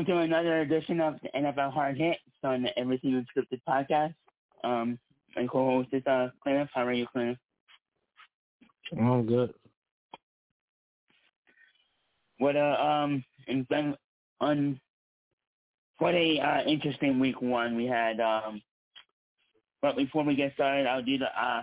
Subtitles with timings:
[0.00, 4.14] Welcome to another edition of the NFL Hard Hits on the Everything Unscripted podcast.
[4.64, 4.98] Um,
[5.36, 6.70] my co-host is uh, Cliff.
[6.72, 7.36] How are you, Cliff?
[8.98, 9.52] Oh, good.
[12.38, 13.94] What a um, and then
[14.40, 14.80] on
[15.98, 18.20] what a uh, interesting week one we had.
[18.20, 18.62] Um,
[19.82, 21.60] but before we get started, I'll do the uh,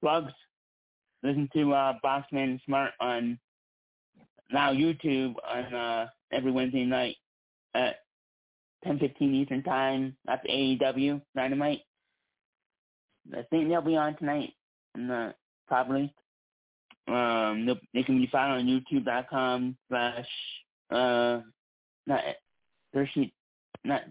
[0.00, 0.32] plugs.
[1.24, 3.36] Listen to uh, Boxman Smart on
[4.52, 7.16] now YouTube on uh, every Wednesday night
[7.74, 7.96] at
[8.84, 10.16] 10:15 Eastern Time.
[10.24, 11.82] That's AEW Dynamite.
[13.32, 14.54] I think they'll be on tonight.
[14.98, 15.32] Uh,
[15.68, 16.12] probably.
[17.06, 20.26] Um, they can be found on YouTube.com slash
[20.90, 21.40] uh
[22.06, 22.24] not
[22.92, 23.32] Hershey
[23.84, 24.02] not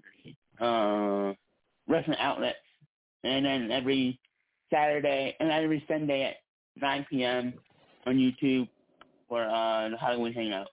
[0.60, 1.34] uh
[1.88, 2.58] wrestling outlets,
[3.24, 4.20] and then every
[4.72, 6.36] Saturday and every Sunday at
[6.82, 7.54] 9 p.m.
[8.06, 8.68] on YouTube
[9.28, 10.70] for uh the Halloween Hangout.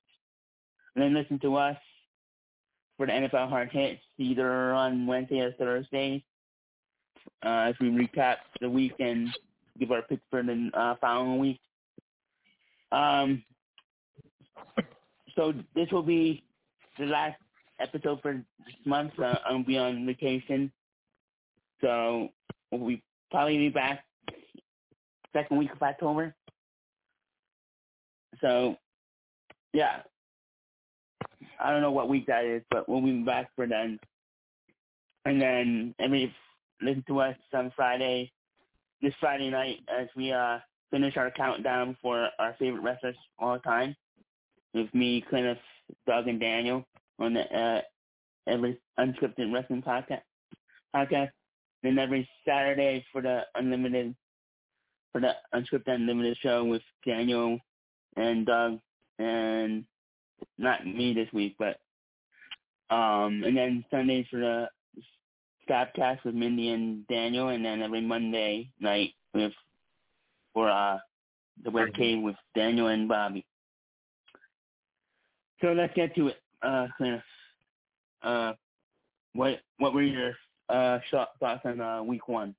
[0.94, 1.76] And then listen to us
[2.96, 6.24] for the NFL Hard Hits either on Wednesday or Thursday
[7.44, 9.28] uh, as we recap the week and
[9.78, 11.60] give our picks for the uh, following week.
[12.92, 13.42] Um,
[15.34, 16.44] so this will be
[16.98, 17.38] the last
[17.80, 19.12] episode for this month.
[19.18, 20.72] Uh, I'll be on vacation,
[21.80, 22.28] so
[22.70, 24.04] we'll be probably be back
[25.36, 26.34] second week of October.
[28.40, 28.76] So,
[29.72, 30.02] yeah,
[31.60, 33.98] I don't know what week that is, but we'll be back for then.
[35.24, 36.32] And then every
[36.80, 38.32] listen to us on Friday,
[39.02, 40.58] this Friday night as we uh
[40.90, 43.96] finish our countdown for our favorite wrestlers all time.
[44.74, 45.58] With me, Clint,
[46.06, 46.84] Doug, and Daniel
[47.18, 47.80] on the uh,
[48.46, 50.22] every unscripted wrestling podcast.
[50.94, 51.30] Podcast.
[51.82, 54.14] Then every Saturday for the unlimited
[55.12, 57.58] for the unscripted unlimited show with Daniel
[58.16, 58.80] and Doug
[59.18, 59.84] and
[60.58, 61.80] not me this week, but
[62.94, 64.68] um, and then Sundays for the
[65.68, 69.52] Stabcast with Mindy and Daniel, and then every Monday night with
[70.54, 70.98] for uh
[71.64, 73.44] the web cave with Daniel and Bobby.
[75.60, 76.40] So let's get to it.
[76.62, 76.86] Uh,
[78.22, 78.52] uh,
[79.34, 80.34] what what were your
[80.68, 82.54] uh thoughts on uh, week one?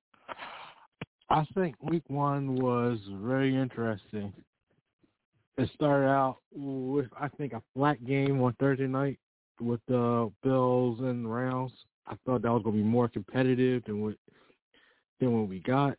[1.29, 4.33] I think week one was very interesting.
[5.57, 9.17] It started out with I think a flat game on Thursday night
[9.59, 11.71] with the Bills and Rams.
[12.05, 14.15] I thought that was gonna be more competitive than what
[15.19, 15.97] than what we got.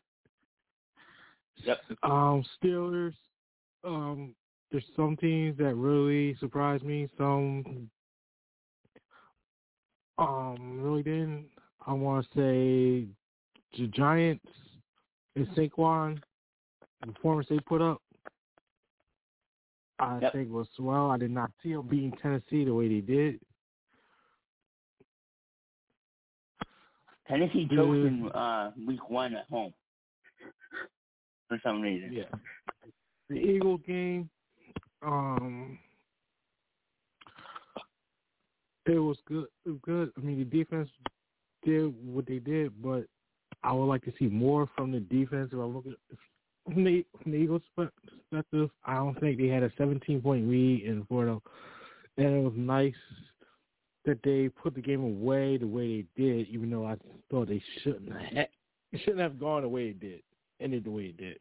[1.57, 1.77] Yep.
[2.03, 3.13] Um, Steelers.
[3.83, 4.33] Um,
[4.71, 7.09] there's some teams that really surprised me.
[7.17, 7.89] Some
[10.17, 11.47] um really didn't.
[11.85, 13.07] I want to say
[13.77, 14.45] the Giants
[15.35, 16.21] and Saquon,
[17.01, 18.01] the performance they put up
[19.99, 20.33] I yep.
[20.33, 21.11] think was well.
[21.11, 23.39] I did not see them beating Tennessee the way they did.
[27.27, 29.73] Tennessee choked in uh, week one at home
[31.47, 32.11] for some reason.
[32.11, 32.23] Yeah.
[33.29, 34.29] The Eagles game,
[35.05, 35.77] um,
[38.87, 39.45] it was good.
[39.65, 40.11] It was good.
[40.17, 40.89] I mean, the defense
[41.63, 43.05] did what they did, but
[43.63, 45.49] I would like to see more from the defense.
[45.51, 45.93] If I look at
[46.65, 50.83] from the, from the Eagles' perspective, I don't think they had a 17 point lead
[50.83, 51.39] in Florida,
[52.17, 52.93] and it was nice
[54.05, 56.95] that they put the game away the way they did, even though I
[57.29, 58.47] thought they shouldn't have.
[59.01, 60.21] Shouldn't have gone the way it did,
[60.59, 61.39] ended the way it did.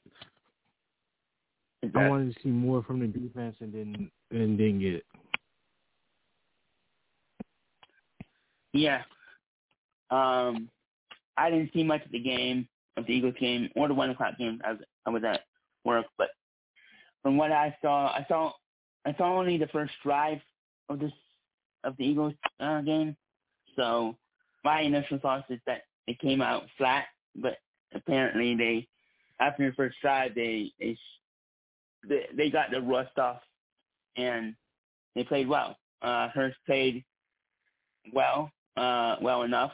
[1.95, 5.05] I wanted to see more from the defense, and then and didn't get it.
[8.75, 9.03] Yeah,
[10.11, 10.69] um,
[11.37, 14.37] I didn't see much of the game of the Eagles game or the one o'clock
[14.39, 14.61] game.
[14.65, 15.41] I was I was at
[15.85, 16.29] work, but
[17.23, 18.53] from what I saw, I saw
[19.07, 20.39] I saw only the first drive
[20.91, 21.13] of this
[21.83, 23.17] of the Eagles uh, game.
[23.75, 24.17] So
[24.65, 27.07] my initial thoughts is that it came out flat,
[27.37, 27.57] but
[27.95, 28.87] apparently they
[29.41, 30.97] after the first drive they they
[32.07, 33.41] they, they got the rust off
[34.17, 34.55] and
[35.15, 35.77] they played well.
[36.03, 37.03] Uh, Hurts played
[38.13, 39.73] well, uh, well enough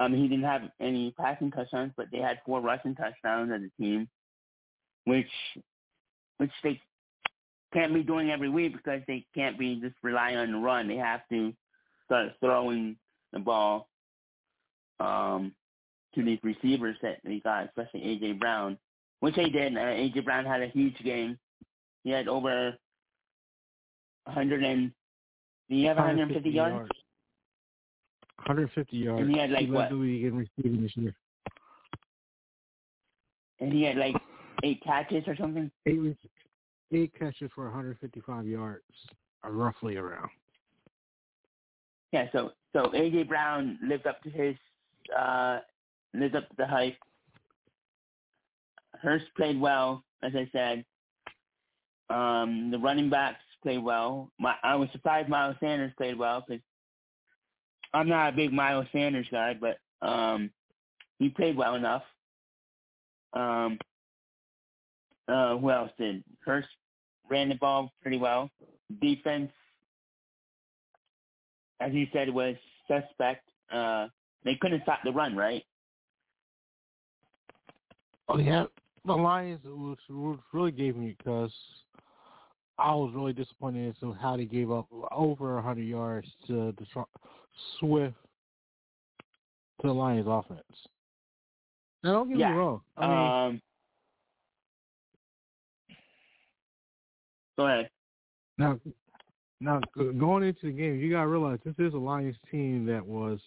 [0.00, 3.82] um, he didn't have any passing touchdowns, but they had four rushing touchdowns as a
[3.82, 4.08] team,
[5.04, 5.28] which
[6.38, 6.80] which they
[7.74, 10.88] can't be doing every week because they can't be just relying on the run.
[10.88, 11.52] They have to
[12.06, 12.96] start throwing
[13.34, 13.88] the ball
[15.00, 15.52] um,
[16.14, 18.78] to these receivers that they got, especially AJ Brown,
[19.20, 19.76] which they did.
[19.76, 21.38] Uh, AJ Brown had a huge game.
[22.04, 22.74] He had over
[24.24, 24.92] 100 and.
[25.68, 26.72] He have 150 yards?
[26.74, 26.90] yards.
[28.46, 29.22] 150 yards.
[29.22, 29.90] And he had like he what?
[29.90, 31.14] the league in receiving this year.
[33.60, 34.16] And he had like
[34.64, 35.70] eight catches or something.
[35.86, 36.16] Eight
[36.92, 38.82] eight catches for 155 yards,
[39.44, 40.30] roughly around.
[42.12, 44.56] yeah, so so AJ Brown lived up to his
[45.16, 45.60] uh
[46.14, 46.96] lived up to the hype.
[49.00, 50.84] Hurts played well, as I said.
[52.10, 54.30] Um, the running backs played well.
[54.38, 56.60] My, I was surprised Miles Sanders played well because
[57.92, 60.50] I'm not a big Miles Sanders guy, but um,
[61.18, 62.02] he played well enough.
[63.32, 63.78] Um,
[65.28, 66.24] uh, who else did?
[66.44, 66.66] Hurts
[67.28, 68.50] ran the ball pretty well.
[69.00, 69.50] Defense,
[71.80, 72.56] as you said, was
[72.88, 73.48] suspect.
[73.72, 74.08] Uh,
[74.44, 75.62] they couldn't stop the run, right?
[78.28, 78.64] Oh yeah,
[79.04, 81.52] the Lions was really gave me because
[82.78, 86.86] I was really disappointed in how they gave up over 100 yards to the
[87.78, 88.14] Swift
[89.80, 90.60] to the Lions offense.
[92.02, 92.50] Now don't get yeah.
[92.50, 92.80] me wrong.
[92.96, 93.62] I mean, um,
[97.58, 97.90] go ahead.
[98.58, 98.78] Now,
[99.60, 103.38] now going into the game, you gotta realize this is a Lions team that was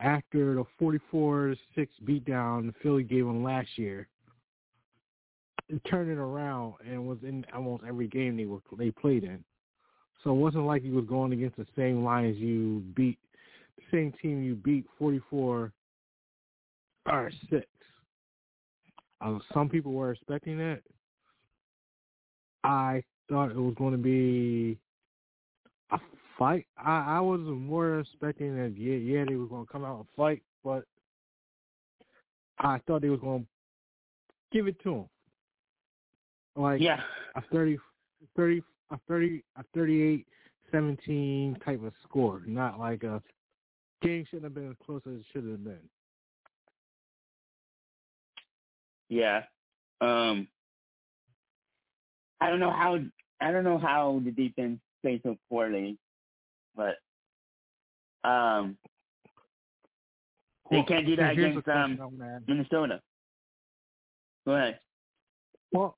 [0.00, 1.56] after the 44-6
[2.04, 4.08] beatdown the Philly gave them last year.
[5.88, 9.42] Turned it around and was in almost every game they were they played in.
[10.24, 13.18] So it wasn't like you was going against the same Lions you beat,
[13.76, 15.70] the same team you beat 44
[17.06, 17.66] or six.
[19.20, 20.80] Uh, some people were expecting that.
[22.64, 24.78] I thought it was going to be
[25.90, 25.98] a
[26.38, 26.66] fight.
[26.78, 30.06] I, I was more expecting that yeah, yeah, they were going to come out and
[30.16, 30.84] fight, but
[32.58, 33.46] I thought they was going to
[34.56, 35.08] give it to them.
[36.56, 37.00] Like yeah.
[37.36, 37.78] a 30,
[38.36, 40.26] 30, a 30, a 38,
[40.70, 43.22] 17 type of score, not like a
[44.02, 45.78] game shouldn't have been as close as it should have been.
[49.08, 49.42] Yeah.
[50.00, 50.48] Um
[52.40, 52.98] I don't know how
[53.40, 55.96] I don't know how the defense played so poorly,
[56.76, 56.96] but
[58.28, 58.76] um
[60.70, 61.98] they well, can't do that against um
[62.48, 63.00] Minnesota.
[64.46, 64.78] Go ahead.
[65.72, 65.96] Well,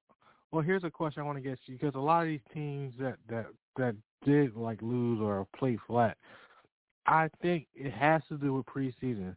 [0.56, 2.94] well, here's a question I want to get you because a lot of these teams
[2.98, 3.94] that that that
[4.24, 6.16] did like lose or play flat,
[7.06, 9.36] I think it has to do with preseason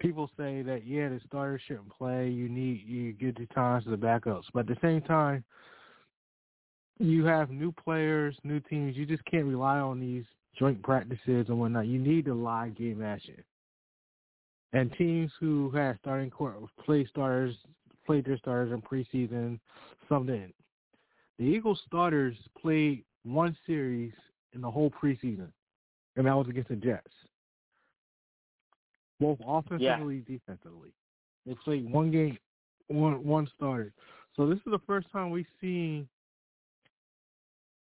[0.00, 2.28] people say that yeah, the starters shouldn't play.
[2.28, 5.44] You need you give the times to the backups, but at the same time,
[6.98, 8.96] you have new players, new teams.
[8.96, 10.24] You just can't rely on these
[10.58, 11.86] joint practices and whatnot.
[11.86, 13.42] You need the live game action.
[14.72, 17.56] And teams who have starting court play starters
[18.10, 19.60] played their starters in preseason,
[20.08, 20.54] some didn't.
[21.38, 24.12] The Eagles starters played one series
[24.52, 25.48] in the whole preseason,
[26.16, 27.12] and that was against the Jets
[29.20, 30.38] both offensively yeah.
[30.38, 30.90] defensively.
[31.46, 32.38] They played one game,
[32.88, 33.92] one one started.
[34.34, 36.08] So this is the first time we've seen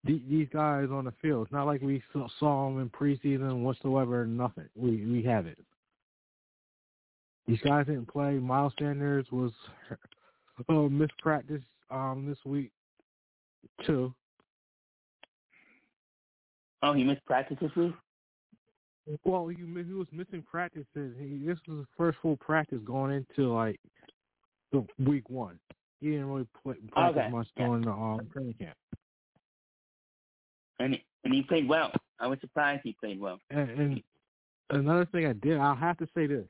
[0.04, 1.46] these guys on the field.
[1.46, 2.02] It's not like we
[2.38, 4.26] saw them in preseason whatsoever.
[4.26, 4.68] Nothing.
[4.74, 5.58] We we haven't.
[7.46, 8.32] These guys didn't play.
[8.34, 9.52] Miles Sanders was
[10.68, 12.70] uh, missed practice um, this week
[13.86, 14.12] too.
[16.82, 17.94] Oh, he missed practice this week.
[19.24, 20.86] Well, he, he was missing practices.
[20.94, 23.80] He, this was his first full practice going into like
[24.72, 25.58] the week one.
[26.00, 27.30] He didn't really play, practice okay.
[27.30, 27.66] much yeah.
[27.66, 28.76] during the um, training camp.
[30.78, 31.90] And he, and he played well.
[32.20, 33.40] I was surprised he played well.
[33.50, 34.02] And, and
[34.70, 36.44] another thing I did, I'll have to say this: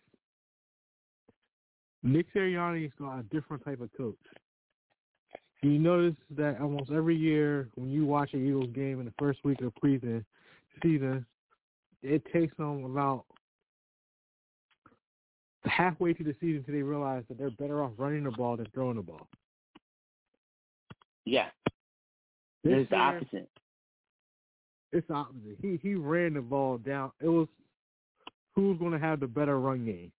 [2.02, 4.16] Nick Sirianni is got a different type of coach.
[5.62, 9.40] You notice that almost every year when you watch an Eagles game in the first
[9.44, 10.24] week of preseason,
[10.82, 11.26] season,
[12.02, 13.24] it takes them about
[15.64, 18.66] halfway through the season till they realize that they're better off running the ball than
[18.72, 19.26] throwing the ball.
[21.24, 21.48] Yeah.
[22.62, 23.48] This it's the opposite.
[24.92, 25.56] It's the opposite.
[25.60, 27.10] He he ran the ball down.
[27.20, 27.48] It was
[28.54, 30.12] who's going to have the better run game.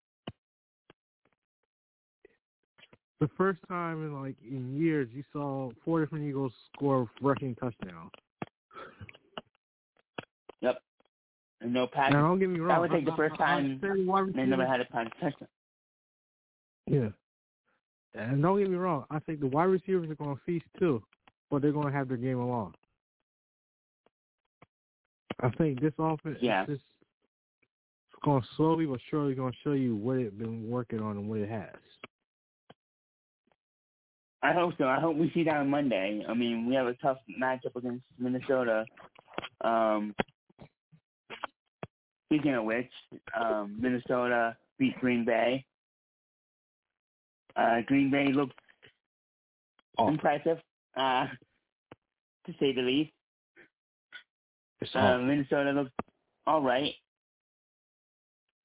[3.20, 8.12] The first time in like in years, you saw four different Eagles score rushing touchdowns.
[10.62, 10.82] Yep.
[11.62, 12.14] And no pass.
[12.14, 12.70] Now, don't get me wrong.
[12.70, 15.50] That would take the first time they never had a pass touchdown.
[16.88, 17.10] Yeah.
[18.16, 19.06] And don't get me wrong.
[19.12, 21.04] I think the wide receivers are going to feast too,
[21.52, 22.74] but they're going to have their game along.
[25.42, 26.66] I think this offense yeah.
[26.68, 26.80] is
[28.24, 31.30] going to slowly but surely going to show you what it's been working on and
[31.30, 31.76] what it has.
[34.42, 34.86] I hope so.
[34.86, 36.24] I hope we see that on Monday.
[36.28, 38.86] I mean, we have a tough matchup against Minnesota.
[39.62, 40.16] Um,
[42.32, 42.92] Speaking of which,
[43.40, 45.66] um, Minnesota beat Green Bay.
[47.56, 48.54] Uh, Green Bay looked
[49.98, 50.60] impressive,
[50.96, 51.26] uh,
[52.46, 53.12] to say the least.
[54.94, 55.92] Uh, Minnesota looked
[56.46, 56.94] all right.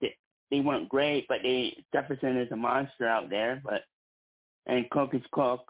[0.02, 0.14] They,
[0.50, 3.62] they weren't great, but they Jefferson is a monster out there.
[3.64, 3.84] But
[4.66, 5.60] and Cook is Cook.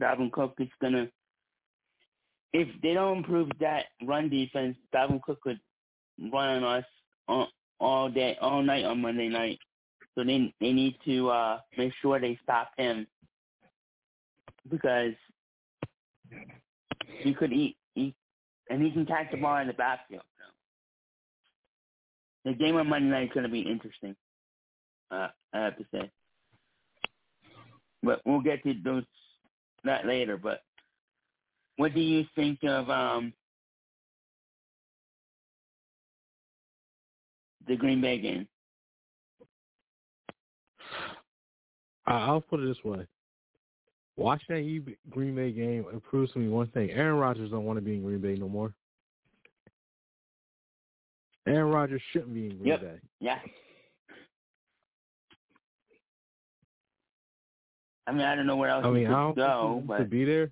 [0.00, 1.08] Dalvin Cook is gonna.
[2.52, 5.60] If they don't improve that run defense, Dalvin Cook could
[6.32, 7.48] run on us
[7.78, 9.58] all, day, all night on Monday night.
[10.14, 13.06] So they they need to uh, make sure they stop him
[14.68, 15.14] because
[17.22, 18.14] he could eat, eat
[18.68, 20.22] and he can catch the ball in the backfield.
[22.44, 22.50] So.
[22.50, 24.16] The game on Monday night is going to be interesting.
[25.10, 26.10] Uh, I have to say,
[28.02, 29.04] but we'll get to those
[29.84, 30.36] that later.
[30.36, 30.62] But
[31.76, 33.32] what do you think of um,
[37.66, 38.46] the Green Bay game?
[42.06, 43.06] I'll put it this way.
[44.16, 46.90] Watching that Green Bay game proves to me one thing.
[46.90, 48.74] Aaron Rodgers don't want to be in Green Bay no more.
[51.46, 52.80] Aaron Rodgers shouldn't be in Green yep.
[52.80, 52.98] Bay.
[53.20, 53.38] Yeah.
[58.10, 59.86] I mean, I don't know where else I mean, he could I don't go, think
[59.86, 60.50] but to be there.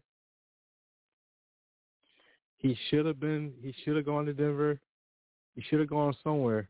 [2.58, 3.52] He should have been.
[3.60, 4.78] He should have gone to Denver.
[5.56, 6.68] He should have gone somewhere.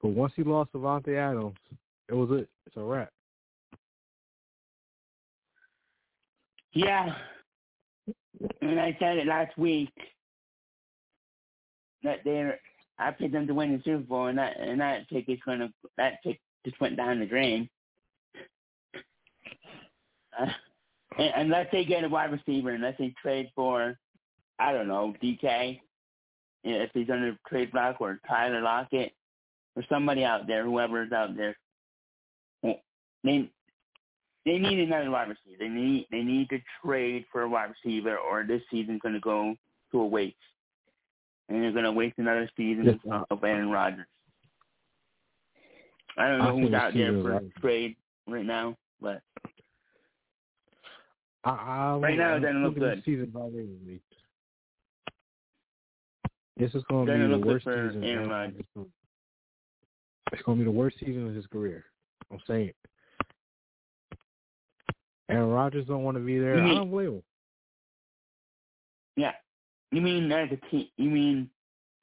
[0.00, 1.56] But once he lost Davante Adams,
[2.08, 2.48] it was it.
[2.66, 3.10] It's a wrap.
[6.72, 7.12] Yeah.
[8.62, 9.90] And I said it last week
[12.04, 12.60] that they're
[13.00, 15.72] I picked them to win the Super Bowl and that and that pick is gonna
[15.96, 17.68] that pick just went down the drain.
[20.38, 20.46] Uh,
[21.36, 23.98] unless they get a wide receiver, unless they trade for
[24.58, 25.80] I don't know, DK
[26.64, 29.12] if he's under trade block or Tyler Lockett
[29.76, 31.56] or somebody out there, whoever's out there.
[32.62, 33.50] They
[34.46, 35.56] they need another wide receiver.
[35.58, 39.20] They need they need to trade for a wide receiver, or this season's going to
[39.20, 39.54] go
[39.92, 40.36] to a waste,
[41.48, 44.06] and they're going to waste another season yes, of Aaron Rodgers.
[46.16, 47.54] I don't know I who's out there for right.
[47.60, 47.96] trade
[48.26, 49.20] right now, but
[51.44, 53.02] I, I, right now it doesn't look good.
[53.04, 53.32] Season
[56.60, 58.04] this is going to be the worst season.
[60.32, 61.86] It's going to be the worst season of his career.
[62.30, 62.72] I'm saying.
[65.30, 66.56] Aaron Rodgers don't want to be there.
[66.56, 67.22] Mean, I don't blame him.
[69.16, 69.32] Yeah.
[69.90, 70.88] You mean as a team?
[70.98, 71.50] You mean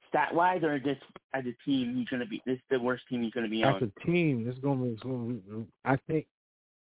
[0.08, 1.02] stat wise, or just
[1.34, 1.94] as a team?
[1.96, 2.42] He's going to be.
[2.44, 3.76] This is the worst team he's going to be as on.
[3.76, 4.90] As a team, this is going to be.
[4.90, 6.26] It's going to be I think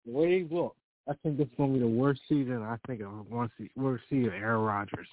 [0.06, 0.74] the way he look,
[1.08, 2.62] I think this is going to be the worst season.
[2.62, 4.32] I think of one se- worst season.
[4.32, 5.06] Aaron Rodgers.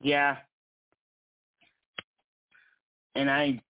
[0.00, 0.36] Yeah.
[3.14, 3.60] And I,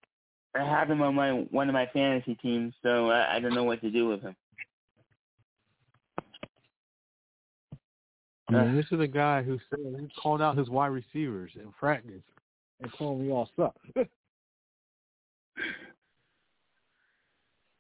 [0.55, 3.65] I have him on my one of my fantasy teams, so I, I don't know
[3.65, 4.37] what to do with him.
[8.49, 11.73] I mean, this is a guy who said he called out his wide receivers in
[11.73, 12.23] practice
[12.81, 13.75] and told me all suck.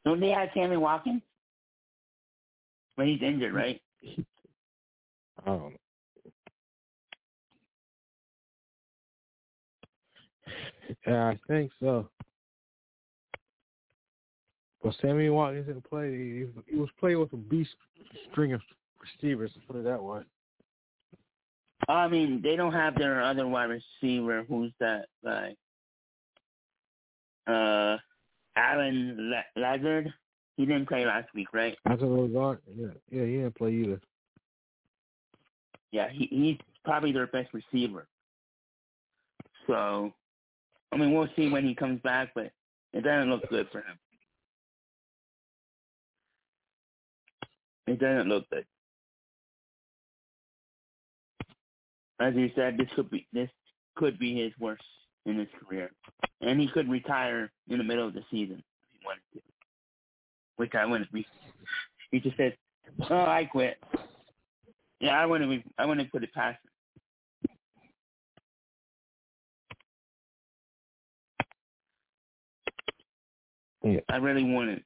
[0.05, 1.23] Don't they have Sammy Watkins?
[2.97, 3.81] But he's injured, right?
[4.05, 5.71] I don't know.
[11.07, 12.09] Yeah, I think so.
[14.83, 16.11] But Sammy Watkins didn't play.
[16.11, 17.71] He, he was playing with a beast
[18.31, 18.61] string of
[19.00, 20.21] receivers, put it that way.
[21.88, 23.71] I mean, they don't have their other wide
[24.03, 24.45] receiver.
[24.49, 25.55] Who's that guy?
[27.47, 27.99] Uh,
[28.57, 30.12] Allen La- Lazard.
[30.56, 31.76] He didn't play last week, right?
[31.84, 32.60] That's a regard.
[32.75, 34.00] Yeah, yeah, he didn't play either.
[35.92, 38.06] Yeah, he he's probably their best receiver.
[39.66, 40.12] So,
[40.92, 42.52] I mean, we'll see when he comes back, but
[42.92, 43.98] it doesn't look good for him.
[47.86, 48.64] It doesn't look good.
[52.18, 53.50] As you said, this could be this
[53.96, 54.82] could be his worst
[55.26, 55.90] in his career,
[56.40, 59.55] and he could retire in the middle of the season if he wanted to.
[60.56, 61.26] Which I wouldn't be.
[62.10, 62.56] He just said,
[63.10, 63.78] "Oh, I quit."
[65.00, 65.50] Yeah, I wouldn't.
[65.50, 66.58] Be, I wouldn't put it past
[73.82, 73.94] him.
[73.94, 74.00] Yeah.
[74.08, 74.82] I really wouldn't.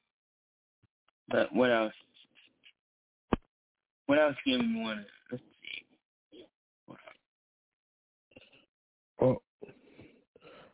[1.28, 1.92] But what else?
[4.06, 5.06] What else do you want?
[5.30, 6.44] Let's see.
[9.20, 9.42] Well,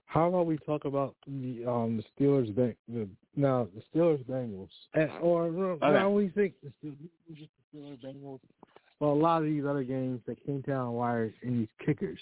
[0.06, 4.68] how about we talk about the um the Steelers Beng the now the Steelers Bengals
[4.94, 5.86] and, or okay.
[5.86, 6.96] I only think the Steelers,
[7.34, 8.40] just the Steelers Bengals,
[8.98, 12.20] but a lot of these other games that came down wires and these kickers.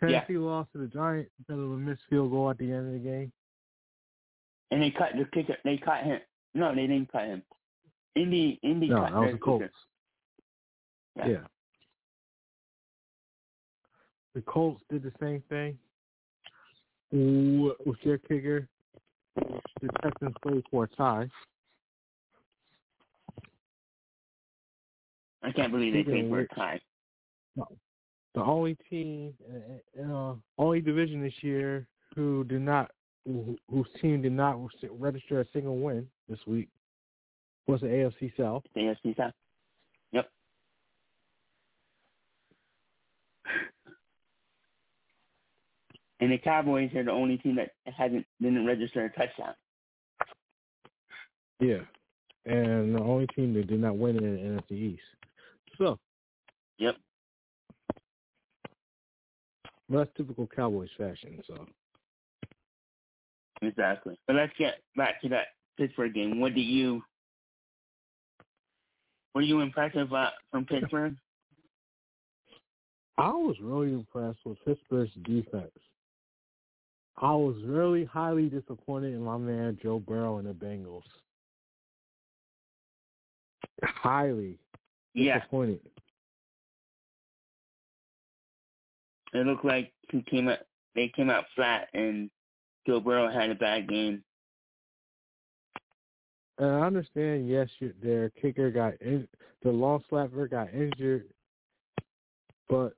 [0.00, 0.38] Tennessee yeah.
[0.38, 3.08] lost to the Giants because of a missed field goal at the end of the
[3.08, 3.32] game.
[4.70, 5.56] And they cut the kicker.
[5.64, 6.20] They cut him.
[6.54, 7.42] No, they didn't cut him.
[8.16, 9.64] Indy, Indy no, cut that was the the Colts.
[11.16, 11.26] Yeah.
[11.28, 11.36] yeah.
[14.34, 15.78] The Colts did the same thing
[17.12, 18.68] with their kicker.
[19.36, 21.28] The Texans played for a tie.
[25.42, 26.80] I can't believe they played for a tie.
[27.56, 29.34] The only team,
[30.02, 31.86] uh, only division this year
[32.16, 32.90] who did not,
[33.24, 34.58] whose team did not
[34.90, 36.68] register a single win this week
[37.66, 38.64] was the AFC South.
[38.74, 39.32] The AFC South.
[40.12, 40.28] Yep.
[46.20, 49.54] And the Cowboys are the only team that hasn't didn't register a touchdown.
[51.60, 51.80] Yeah,
[52.46, 55.02] and the only team that did not win in the NFC East.
[55.78, 55.98] So.
[56.78, 56.96] Yep.
[59.88, 61.40] that's typical Cowboys fashion.
[61.46, 61.66] So.
[63.62, 64.18] Exactly.
[64.26, 65.46] But let's get back to that
[65.78, 66.40] Pittsburgh game.
[66.40, 67.02] What do you?
[69.34, 71.16] Were you impressed about from Pittsburgh?
[73.16, 75.70] I was really impressed with Pittsburgh's defense.
[77.16, 81.02] I was really highly disappointed in my man Joe Burrow and the Bengals.
[83.82, 84.58] Highly
[85.14, 85.38] yeah.
[85.38, 85.80] disappointed.
[89.32, 90.60] It looked like he came out.
[90.94, 92.30] They came out flat, and
[92.86, 94.22] Joe Burrow had a bad game.
[96.58, 97.48] And I understand.
[97.48, 97.68] Yes,
[98.00, 99.26] their kicker got in,
[99.62, 101.24] the long snapper got injured,
[102.68, 102.94] but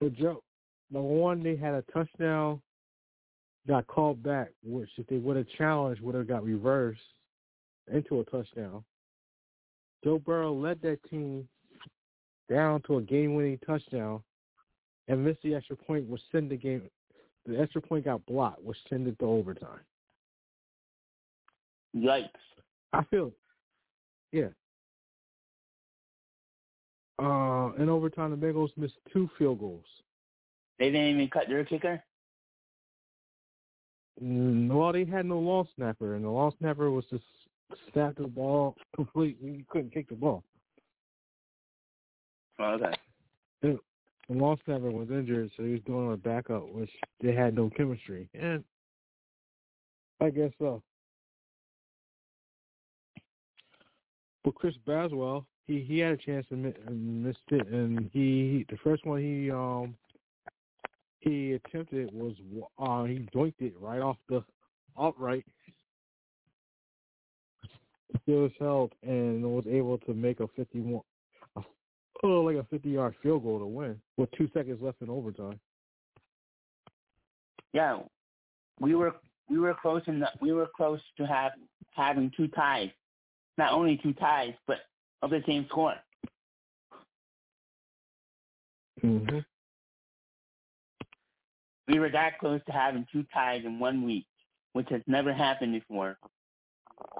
[0.00, 0.42] the Joe,
[0.90, 2.60] the one they had a touchdown,
[3.66, 7.00] got called back, which if they would have challenged, would have got reversed
[7.92, 8.82] into a touchdown.
[10.02, 11.48] Joe Burrow led that team
[12.48, 14.22] down to a game-winning touchdown,
[15.08, 16.82] and missed the extra point, which sent the game.
[17.46, 19.80] The extra point got blocked, which sent it to overtime.
[21.96, 22.28] Yikes!
[22.92, 23.32] I feel,
[24.32, 24.48] yeah.
[27.18, 29.84] Uh, in overtime, the Bengals missed two field goals.
[30.78, 32.02] They didn't even cut their kicker.
[34.22, 37.24] Mm, well, they had no long snapper, and the long snapper was just
[37.92, 39.50] snap the ball completely.
[39.50, 40.42] You couldn't kick the ball.
[42.58, 42.94] Oh, okay.
[43.62, 43.78] The,
[44.28, 47.70] the long snapper was injured, so he was doing a backup, which they had no
[47.70, 48.28] chemistry.
[48.34, 48.64] And
[50.20, 50.82] I guess so.
[54.44, 58.78] But Chris Boswell, he he had a chance to miss, missed it, and he the
[58.82, 59.94] first one he um
[61.20, 62.34] he attempted was
[62.78, 64.42] uh he doinked it right off the
[64.96, 65.44] upright
[68.22, 71.02] still his help and was able to make a 51,
[71.56, 71.60] a,
[72.22, 75.58] oh, like a 50 yard field goal to win with two seconds left in overtime.
[77.72, 78.00] Yeah,
[78.80, 79.14] we were
[79.50, 81.52] we were close in the, we were close to have
[81.94, 82.90] having two ties,
[83.56, 84.78] not only two ties but
[85.22, 85.94] of the same score.
[89.04, 89.38] Mm-hmm.
[91.88, 94.26] We were that close to having two ties in one week,
[94.74, 96.18] which has never happened before.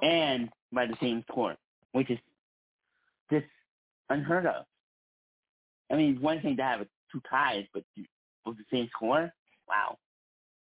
[0.01, 1.55] And by the same score,
[1.93, 2.19] which is
[3.31, 3.45] just
[4.09, 4.65] unheard of.
[5.91, 7.83] I mean, one thing to have two ties, but
[8.45, 9.31] with the same score,
[9.67, 9.97] wow.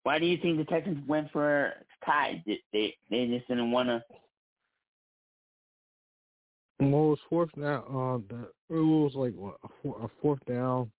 [0.04, 1.72] Why do you think the Texans went for
[2.04, 2.36] ties?
[2.46, 4.04] They, they just didn't want to.
[6.78, 7.82] Well, it was fourth down.
[7.88, 10.92] Uh, the, it was like what, a, four, a fourth down.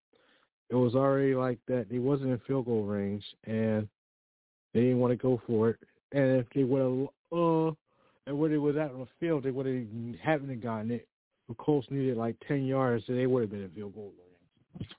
[0.69, 1.87] It was already like that.
[1.89, 3.87] They wasn't in field goal range, and
[4.73, 5.79] they didn't want to go for it.
[6.11, 7.71] And if they would have uh,
[8.27, 11.07] and when it was out on the field, they would have haven't gotten it.
[11.47, 14.89] The Colts needed like ten yards, so they would have been in field goal range.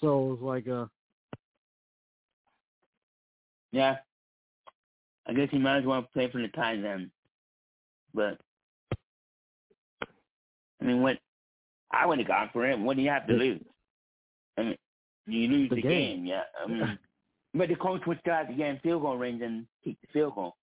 [0.00, 0.88] So it was like a
[3.72, 3.96] yeah.
[5.26, 7.10] I guess he might as well play for the tie then.
[8.14, 8.38] But
[10.80, 11.18] I mean, what
[11.90, 12.78] I would have gone for it.
[12.78, 13.60] What do you have to lose?
[14.56, 14.76] I mean,
[15.28, 16.16] you lose the, the game.
[16.16, 16.26] game.
[16.26, 16.42] yeah.
[16.62, 16.98] I mean,
[17.54, 20.56] but the coach would start the game field goal range and kick the field goal.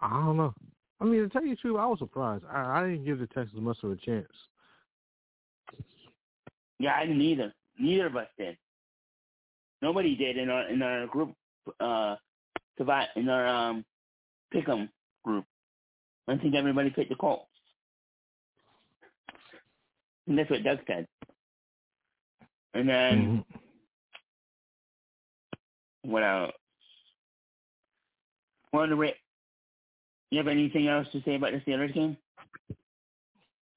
[0.00, 0.54] I don't know.
[1.00, 2.44] I mean, to tell you the truth, I was surprised.
[2.50, 4.26] I, I didn't give the Texans much of a chance.
[6.78, 7.52] Yeah, I didn't either.
[7.78, 8.56] Neither of us did.
[9.82, 11.34] Nobody did in our in our group
[11.80, 12.16] uh
[13.16, 13.84] in our um
[14.54, 14.88] pick'em
[15.24, 15.44] group.
[16.28, 17.49] I think everybody picked the Colts.
[20.30, 21.06] And that's what Doug said.
[22.72, 23.44] And then
[26.04, 26.10] mm-hmm.
[26.10, 26.52] what else?
[28.70, 28.98] One of
[30.30, 32.16] you have anything else to say about the Steelers game?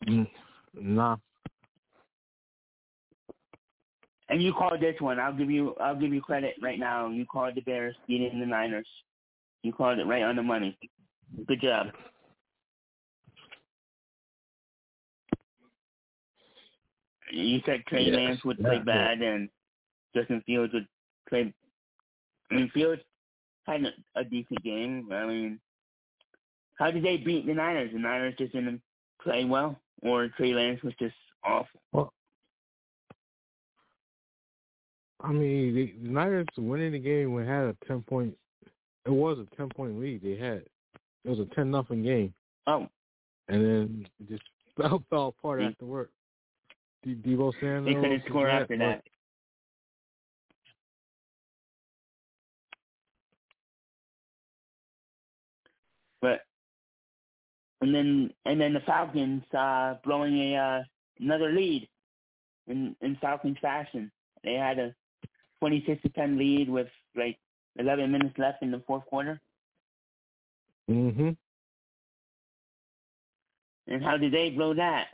[0.08, 0.28] Mm,
[0.80, 1.16] nah.
[4.30, 5.20] And you called this one.
[5.20, 7.10] I'll give you I'll give you credit right now.
[7.10, 8.88] You called the Bears beating the Niners.
[9.64, 10.78] You called it right on the money.
[11.48, 11.88] Good job.
[17.32, 19.50] You said Trey Yes, Lance would play that- bad and
[20.16, 20.88] Justin Fields would
[21.30, 21.54] play.
[22.52, 23.02] I mean, Fields
[23.66, 25.08] had a, a decent game.
[25.12, 25.60] I mean,
[26.78, 27.92] how did they beat the Niners?
[27.94, 28.82] The Niners just didn't
[29.22, 32.14] play well, or Trey Lance was just awful.
[35.22, 38.36] I mean, the, the Niners winning the game when had a ten point.
[39.06, 40.22] It was a ten point lead.
[40.22, 40.64] They had.
[41.26, 42.34] It was a ten nothing game,
[42.68, 42.88] Oh,
[43.48, 44.44] and then just
[44.78, 45.68] fell fell apart Hmm.
[45.68, 46.12] after work.
[47.04, 47.84] De- Deebo Samuel.
[47.84, 49.04] they couldn't score after that.
[56.22, 56.42] But
[57.82, 60.84] and then and then the Falcons uh blowing a uh
[61.20, 61.88] another lead
[62.68, 64.12] in in Falcons fashion.
[64.44, 64.96] They had a
[65.60, 67.38] twenty six to ten lead with like
[67.78, 69.42] eleven minutes left in the fourth quarter.
[70.90, 71.32] Mm-hmm.
[73.88, 75.08] And how did they blow that?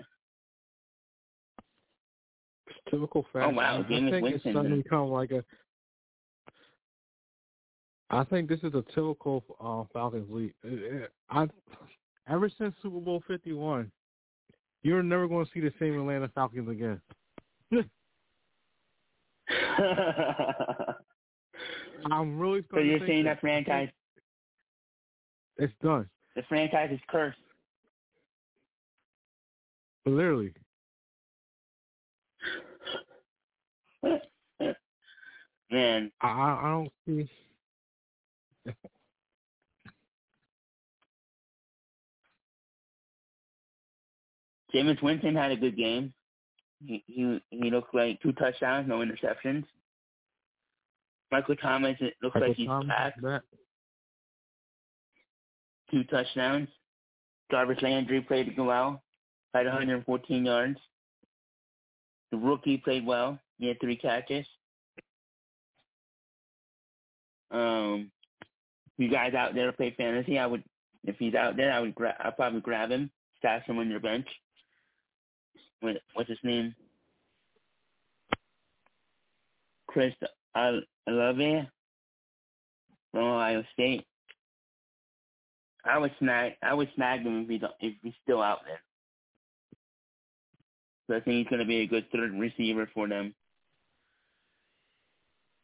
[2.89, 3.56] It's typical fashion.
[3.56, 4.52] wow, I think it's Winston.
[4.52, 5.43] starting to become like a.
[8.12, 10.54] I think this is a typical uh, Falcons lead.
[10.65, 11.45] Uh, I,
[12.28, 13.91] ever since Super Bowl Fifty One,
[14.82, 16.99] you're never going to see the same Atlanta Falcons again.
[22.12, 23.89] I'm really so you're saying that franchise
[25.58, 26.08] it's done.
[26.36, 27.38] the franchise is cursed.
[30.06, 30.54] Literally.
[35.71, 37.29] Man, I I don't see.
[44.73, 46.13] Jameis Winston had a good game.
[46.86, 49.65] He he he looked like two touchdowns, no interceptions.
[51.32, 53.41] Michael Thomas, it looks Michael like he's Thomas back, back.
[55.91, 56.69] two touchdowns.
[57.51, 59.01] Jarvis Landry played well,
[59.53, 60.79] had 114 yards.
[62.32, 63.39] The rookie played well.
[63.58, 64.45] He had three catches.
[67.51, 68.12] Um,
[68.97, 70.38] you guys out there play fantasy?
[70.38, 70.63] I would,
[71.05, 72.15] if he's out there, I would grab.
[72.19, 74.27] I'll probably grab him, stash him on your bench.
[75.79, 76.75] What, what's his name?
[79.88, 80.13] Chris
[81.07, 81.67] Olave
[83.12, 84.05] from Ohio State.
[85.85, 86.53] I would snag.
[86.62, 88.81] I would snag him if he's if he's still out there.
[91.07, 93.33] So I think he's going to be a good third receiver for them.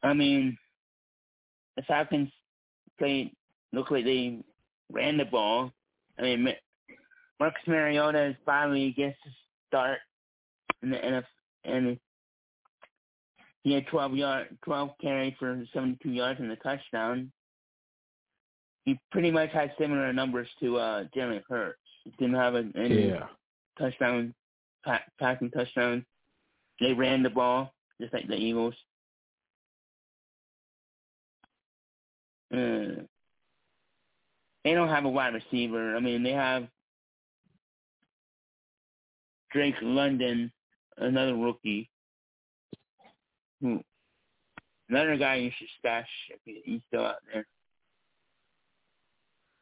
[0.01, 0.57] I mean,
[1.75, 2.29] the Falcons
[2.97, 3.31] played.
[3.73, 4.39] Look like they
[4.91, 5.71] ran the ball.
[6.17, 6.47] I mean,
[7.39, 9.29] Marcus Mariota is finally gets to
[9.67, 9.99] start
[10.81, 11.23] in the NFL,
[11.65, 11.99] and
[13.63, 17.31] he had 12 yard, 12 carries for 72 yards and a touchdown.
[18.85, 21.79] He pretty much had similar numbers to uh Jalen Hurts.
[22.03, 23.27] He didn't have a, any Yeah.
[23.79, 24.33] touchdown,
[24.85, 26.03] pa- passing touchdowns.
[26.79, 28.75] They ran the ball just like the Eagles.
[32.55, 33.03] Uh,
[34.63, 35.95] they don't have a wide receiver.
[35.95, 36.67] I mean, they have
[39.51, 40.51] Drake London,
[40.97, 41.89] another rookie.
[43.61, 43.81] Who,
[44.89, 47.45] another guy you should stash if he's still out there.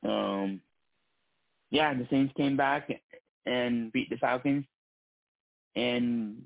[0.03, 0.61] Um,
[1.71, 2.89] yeah, the Saints came back
[3.45, 4.65] and beat the Falcons,
[5.75, 6.43] and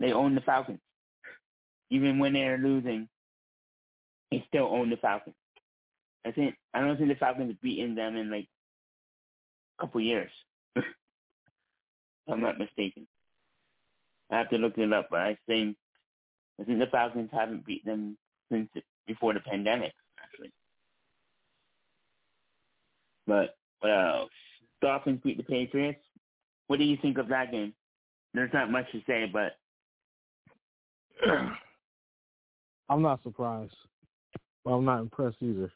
[0.00, 0.80] they own the Falcons.
[1.90, 3.08] Even when they're losing,
[4.30, 5.36] they still own the Falcons.
[6.26, 8.48] I think I don't think the Falcons have beaten them in like
[9.78, 10.30] a couple years.
[10.74, 10.84] if
[12.28, 13.06] I'm not mistaken.
[14.30, 15.76] I have to look it up, but I think
[16.60, 18.18] I think the Falcons haven't beat them
[18.50, 18.68] since
[19.06, 20.50] before the pandemic, actually.
[23.26, 24.30] But what else?
[24.82, 26.00] Dolphins beat the Patriots.
[26.66, 27.72] What do you think of that game?
[28.34, 29.52] There's not much to say, but
[32.88, 33.72] I'm not surprised.
[34.64, 35.70] But I'm not impressed either.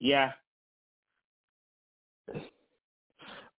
[0.00, 0.32] Yeah,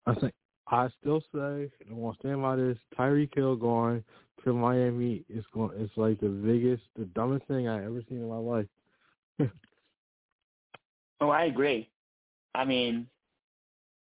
[0.06, 0.34] I think
[0.68, 2.78] I still say I want to stand by this.
[2.98, 4.04] Tyreek Hill going
[4.44, 5.72] to Miami is going.
[5.78, 8.68] It's like the biggest, the dumbest thing I ever seen in my life.
[11.22, 11.88] Oh, I agree.
[12.56, 13.06] I mean,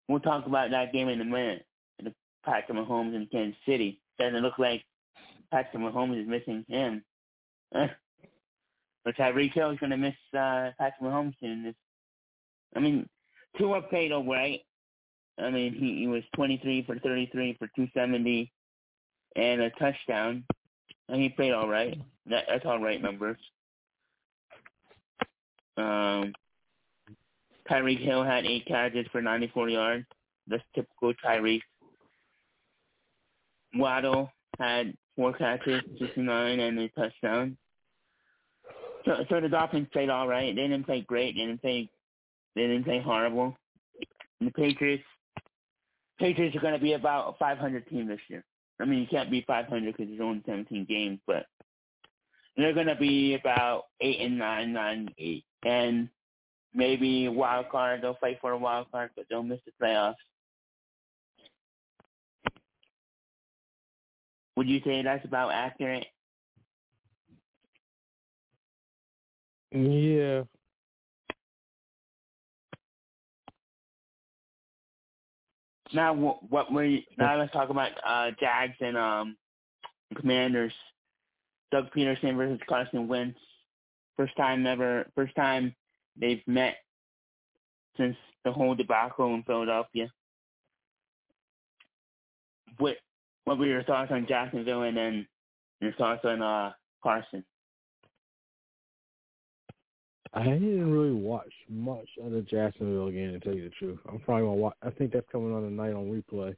[0.07, 1.65] we'll talk about that game in a minute.
[2.01, 2.13] The
[2.45, 3.99] Patrick Mahomes in Kansas City.
[4.17, 4.85] Doesn't look like
[5.51, 7.03] Patrick Mahomes is missing him.
[7.73, 11.65] but Tyreek Hill is going to miss uh, Patrick Mahomes soon.
[11.65, 11.75] This,
[12.75, 13.07] I mean,
[13.57, 14.61] Tua played all right.
[15.39, 18.51] I mean, he, he was 23 for 33 for 270
[19.35, 20.43] and a touchdown.
[21.09, 21.97] And he played all right.
[22.27, 23.37] That, that's all right numbers.
[25.77, 26.33] Um,
[27.69, 30.05] Tyreek Hill had eight catches for 94 yards.
[30.47, 31.61] That's typical Tyreek.
[33.75, 34.29] Waddle
[34.59, 37.57] had four catches, 69, and a touchdown.
[39.05, 40.55] So, so the Dolphins played all right.
[40.55, 41.35] They didn't play great.
[41.35, 41.89] They didn't play.
[42.55, 43.55] They didn't play horrible.
[44.39, 45.03] And the Patriots,
[46.19, 48.43] Patriots are going to be about a 500 team this year.
[48.79, 51.45] I mean, you can't be 500 because there's only 17 games, but
[52.57, 56.09] they're going to be about eight and nine, nine, eight, and
[56.73, 58.01] maybe wild card.
[58.01, 60.15] They'll fight for a wild card, but they'll miss the playoffs.
[64.57, 66.05] Would you say that's about accurate?
[69.71, 70.43] Yeah.
[75.93, 79.37] Now, what we now let's talk about uh, Jags and um,
[80.15, 80.73] Commanders.
[81.71, 83.39] Doug Pederson versus Carson Wentz.
[84.17, 85.05] First time ever.
[85.15, 85.73] First time
[86.19, 86.75] they've met
[87.97, 90.11] since the whole debacle in Philadelphia.
[92.77, 92.97] What
[93.45, 95.27] what were your thoughts on Jacksonville and then
[95.79, 96.71] your thoughts on uh,
[97.03, 97.43] Carson?
[100.33, 103.99] I didn't really watch much of the Jacksonville game to tell you the truth.
[104.07, 104.75] I'm probably gonna watch.
[104.81, 106.55] I think that's coming on tonight on replay.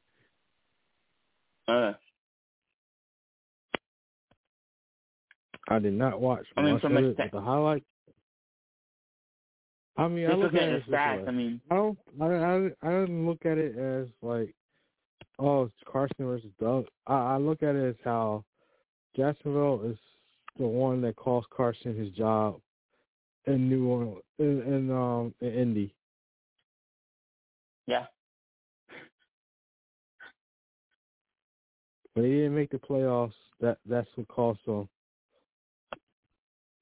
[1.67, 1.93] Uh,
[5.69, 7.31] I did not watch I mean, much from of a it.
[7.31, 7.83] the highlight.
[9.97, 11.27] I mean, I just look look at at the stats.
[11.27, 11.97] I mean, I don't.
[12.21, 14.53] I, I I don't look at it as like,
[15.39, 16.85] oh, it's Carson versus Doug.
[17.07, 18.43] I, I look at it as how
[19.15, 19.97] Jacksonville is
[20.59, 22.59] the one that cost Carson his job
[23.47, 25.93] in New Orleans in, in um in Indy.
[27.87, 28.05] yeah,
[32.13, 34.87] When he didn't make the playoffs, that that's what cost him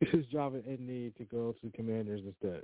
[0.02, 2.63] his job in Indy to go to the Commanders instead.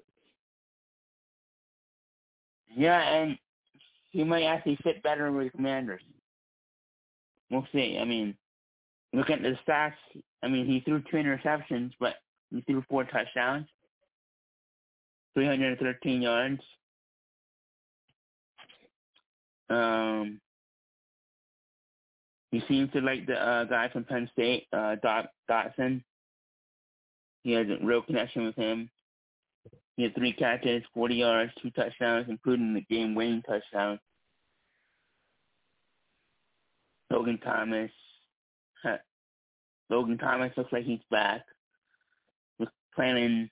[2.76, 3.38] yeah, and
[4.10, 6.02] he might actually fit better with the Commanders.
[7.50, 7.98] We'll see.
[8.00, 8.36] I mean,
[9.14, 9.94] look at the stats.
[10.44, 12.16] I mean, he threw two interceptions, but
[12.52, 13.68] he threw four touchdowns,
[15.38, 16.62] 313 yards.
[19.70, 20.42] Um,
[22.50, 24.96] he seems to like the uh, guy from Penn State, uh,
[25.48, 26.02] Dotson.
[27.44, 28.90] He has a real connection with him.
[29.96, 34.00] He had three catches, 40 yards, two touchdowns, including the game-winning touchdown.
[37.12, 37.92] Logan Thomas.
[39.92, 41.44] Logan Thomas looks like he's back.
[42.96, 43.52] Planning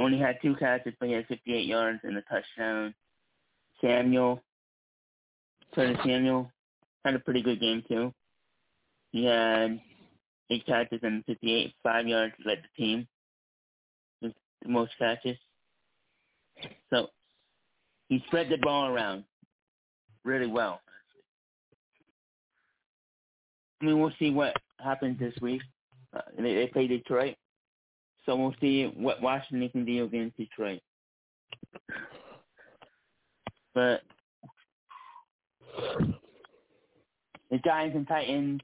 [0.00, 2.94] only had two catches, but he had 58 yards and a touchdown.
[3.80, 4.42] Samuel,
[5.74, 6.50] Curtis Samuel,
[7.04, 8.12] had a pretty good game too.
[9.10, 9.80] He had
[10.50, 13.06] eight catches and 58, five yards, led the team
[14.20, 15.36] with the most catches.
[16.90, 17.08] So
[18.08, 19.24] he spread the ball around
[20.24, 20.80] really well.
[23.80, 25.62] I mean, we'll see what happens this week.
[26.14, 27.34] Uh, they, they play Detroit,
[28.24, 30.80] so we'll see what Washington can do against Detroit.
[33.74, 34.02] But
[37.50, 38.60] the Giants and Titans,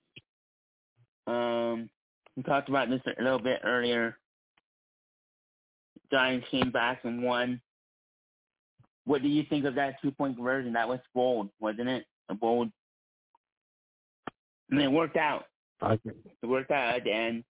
[1.26, 1.90] um,
[2.36, 4.16] we talked about this a little bit earlier.
[6.10, 7.60] Giants came back and won.
[9.04, 10.72] What do you think of that two point conversion?
[10.74, 12.04] That was bold, wasn't it?
[12.28, 12.70] A bold.
[14.70, 15.46] I mean, it worked out.
[15.80, 17.44] I It worked out at the end,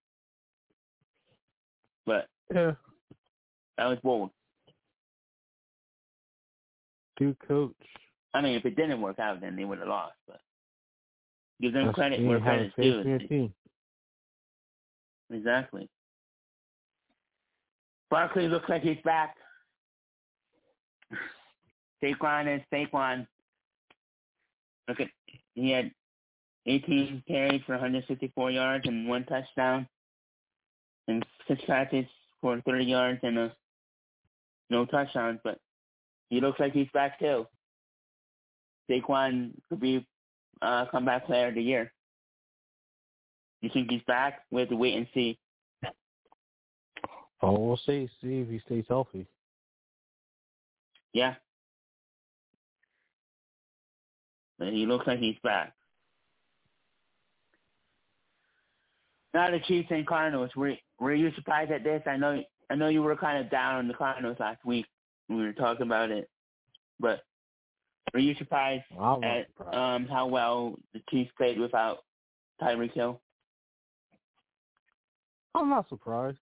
[2.54, 2.72] yeah,
[3.76, 4.30] that was bold.
[7.18, 7.74] good coach.
[8.34, 10.14] I mean, if it didn't work out, then they would have lost.
[10.26, 10.40] But
[11.60, 13.52] give them That's credit where credit's faith in your due.
[15.30, 15.88] Exactly.
[18.10, 19.36] Barkley looks like he's back.
[22.02, 23.26] Saquon is Saquon.
[24.88, 25.08] Look at
[25.54, 25.90] he had
[26.66, 29.86] 18 carries for 164 yards and one touchdown,
[31.08, 32.06] and six catches
[32.40, 33.56] for 30 yards and a,
[34.70, 35.40] no touchdowns.
[35.42, 35.58] But
[36.30, 37.46] he looks like he's back too.
[38.90, 40.06] Saquon could be
[40.62, 41.92] uh, comeback player of the year.
[43.60, 44.40] You think he's back?
[44.50, 45.38] We have to wait and see.
[47.42, 48.08] Oh, we'll see.
[48.20, 49.26] See if he stays healthy.
[51.12, 51.34] Yeah.
[54.58, 55.72] But he looks like he's back.
[59.38, 60.50] Now the Chiefs and Cardinals.
[60.56, 62.02] Were were you surprised at this?
[62.06, 64.84] I know I know you were kind of down on the Cardinals last week
[65.28, 66.28] when we were talking about it,
[66.98, 67.20] but
[68.12, 69.76] were you surprised I'm at surprised.
[69.76, 71.98] um how well the Chiefs played without
[72.60, 73.20] Tyreek Hill?
[75.54, 76.38] I'm not surprised.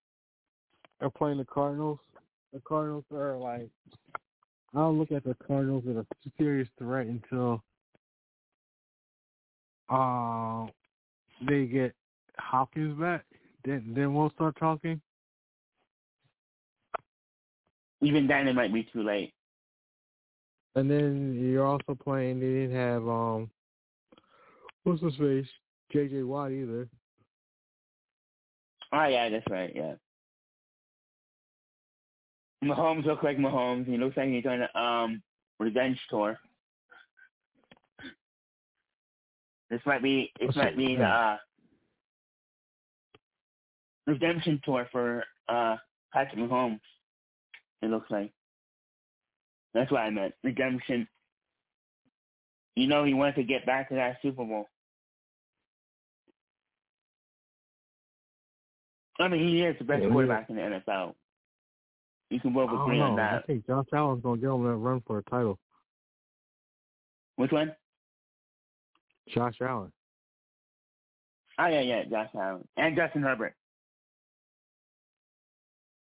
[0.98, 1.98] They're playing the Cardinals.
[2.54, 3.68] The Cardinals are like,
[4.74, 6.06] I don't look at the Cardinals as a
[6.38, 7.62] serious threat until,
[9.90, 10.70] um,
[11.46, 11.94] they get
[12.38, 13.25] Hopkins back,
[13.64, 15.01] then then we'll start talking.
[18.03, 19.33] Even then, it might be too late.
[20.75, 22.38] And then you're also playing.
[22.38, 23.51] They didn't have um,
[24.85, 25.46] what's his face,
[25.90, 26.22] J.J.
[26.22, 26.88] Watt either.
[28.92, 29.72] Oh yeah, that's right.
[29.75, 29.94] Yeah.
[32.62, 33.87] Mahomes looks like Mahomes.
[33.87, 35.22] He looks like he's on a um
[35.59, 36.38] revenge tour.
[39.70, 40.77] This might be this might it?
[40.77, 41.37] be the uh,
[44.07, 45.77] redemption tour for uh
[46.12, 46.81] Patrick Mahomes.
[47.83, 48.33] It looks like.
[49.75, 50.35] That's what I meant.
[50.42, 51.07] Redemption.
[52.77, 54.66] You know he wants to get back to that Super Bowl.
[59.19, 61.14] I mean, he is the best Yeah, quarterback in the NFL.
[62.31, 63.23] You can both agree on know.
[63.23, 63.47] I that.
[63.47, 65.59] think Josh Allen's gonna get him that run for a title.
[67.37, 67.75] Which one?
[69.29, 69.92] Josh Allen.
[71.59, 73.55] Oh yeah, yeah, Josh Allen and Justin Herbert.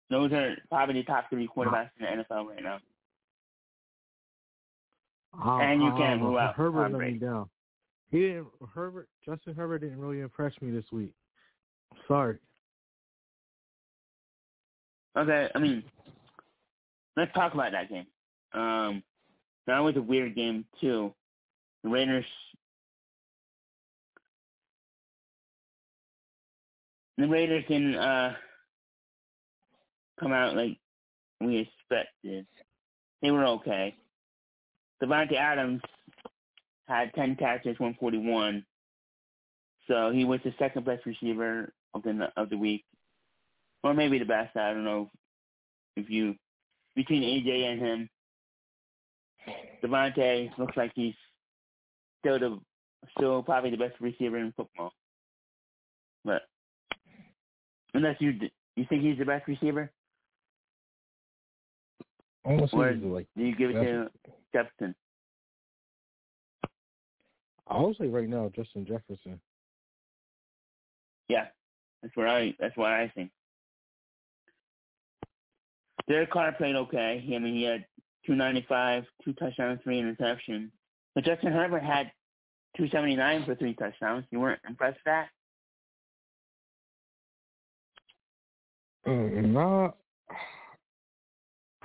[0.09, 2.79] Those are probably the top three quarterbacks in the NFL right now.
[5.39, 7.49] I, And you can't rule out Herbert let me down.
[8.09, 8.47] He didn't.
[8.73, 11.11] Herbert Justin Herbert didn't really impress me this week.
[12.07, 12.37] Sorry.
[15.17, 15.83] Okay, I mean,
[17.17, 18.05] let's talk about that game.
[18.53, 19.03] Um,
[19.65, 21.13] that was a weird game too.
[21.83, 22.25] The Raiders.
[27.17, 28.33] The Raiders didn't uh,
[30.19, 30.77] come out like
[31.41, 32.45] we expected.
[33.21, 33.95] They were okay.
[35.01, 35.81] Davante Adams
[36.87, 38.65] had 10 catches, 141.
[39.87, 42.83] So he was the second best receiver of the of the week,
[43.83, 44.55] or maybe the best.
[44.57, 45.09] I don't know
[45.95, 46.35] if you
[46.95, 48.09] between AJ and him.
[49.81, 51.13] Devontae looks like he's
[52.19, 52.59] still the
[53.17, 54.91] still probably the best receiver in football.
[56.25, 56.41] But
[57.93, 58.33] unless you
[58.75, 59.89] you think he's the best receiver,
[62.47, 64.09] Honestly, Or- like do you give it to
[64.53, 64.95] Jefferson?
[67.67, 69.41] I would say right now Justin Jefferson.
[71.27, 71.47] Yeah,
[72.01, 73.31] that's what I that's what I think.
[76.07, 77.21] Derek Carr played okay.
[77.35, 77.85] I mean, he had
[78.25, 80.69] 295, two touchdowns, three interceptions.
[81.13, 82.13] But Justin Herbert had
[82.77, 84.25] 279 for three touchdowns.
[84.31, 85.29] You weren't impressed with that?
[89.05, 89.91] Mm, Nah,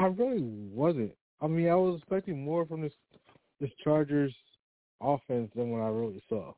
[0.03, 1.13] I really wasn't.
[1.41, 2.93] I mean, I was expecting more from this
[3.61, 4.35] this Chargers
[5.01, 6.53] offense than what I really saw.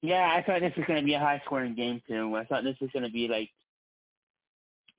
[0.00, 2.34] Yeah, I thought this was going to be a high scoring game too.
[2.34, 3.50] I thought this was going to be like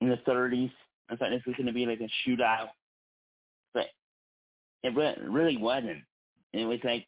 [0.00, 0.70] in the 30s.
[1.08, 2.68] I thought this was going to be like a shootout,
[3.74, 3.86] but
[4.84, 6.02] it re- really wasn't.
[6.52, 7.06] It was like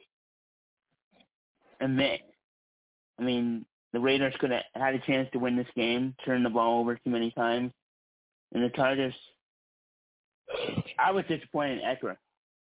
[1.81, 2.25] a mix.
[3.21, 6.51] I mean, the Raiders could have had a chance to win this game, turn the
[6.51, 7.73] ball over too many times,
[8.53, 9.15] and the Chargers.
[10.99, 12.17] I was disappointed in Ekeler.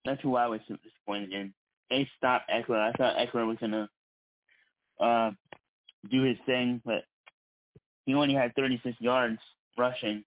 [0.06, 1.54] That's who I was disappointed in.
[1.89, 2.89] They stopped Ekeler.
[2.89, 3.89] I thought Ekeler was gonna
[5.00, 5.32] uh,
[6.10, 7.04] do his thing, but
[8.06, 9.39] he only had 36 yards
[9.78, 10.23] rushing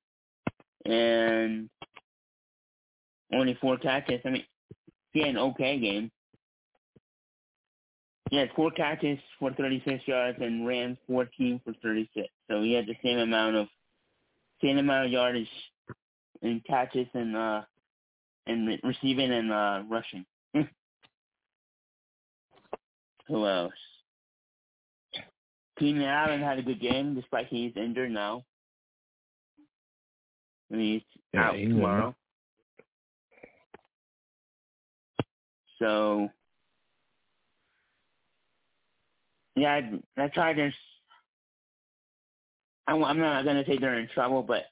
[0.84, 1.68] and
[3.32, 4.20] only four catches.
[4.24, 4.44] I mean,
[5.12, 6.10] he had an okay game.
[8.30, 12.28] He had four catches for 36 yards and ran 14 for 36.
[12.48, 13.66] So he had the same amount of
[14.62, 15.48] same amount of yardage
[16.42, 17.62] in catches and uh
[18.46, 20.24] and re- receiving and uh rushing.
[23.28, 23.72] Who else?
[25.78, 28.44] Keenan Allen had a good game despite he's injured now.
[30.70, 32.14] I mean, he's Yeah, out tomorrow.
[35.78, 36.28] So,
[39.56, 39.80] yeah,
[40.16, 40.70] I, I tried to.
[42.86, 44.64] I'm, not to say they're in trouble, but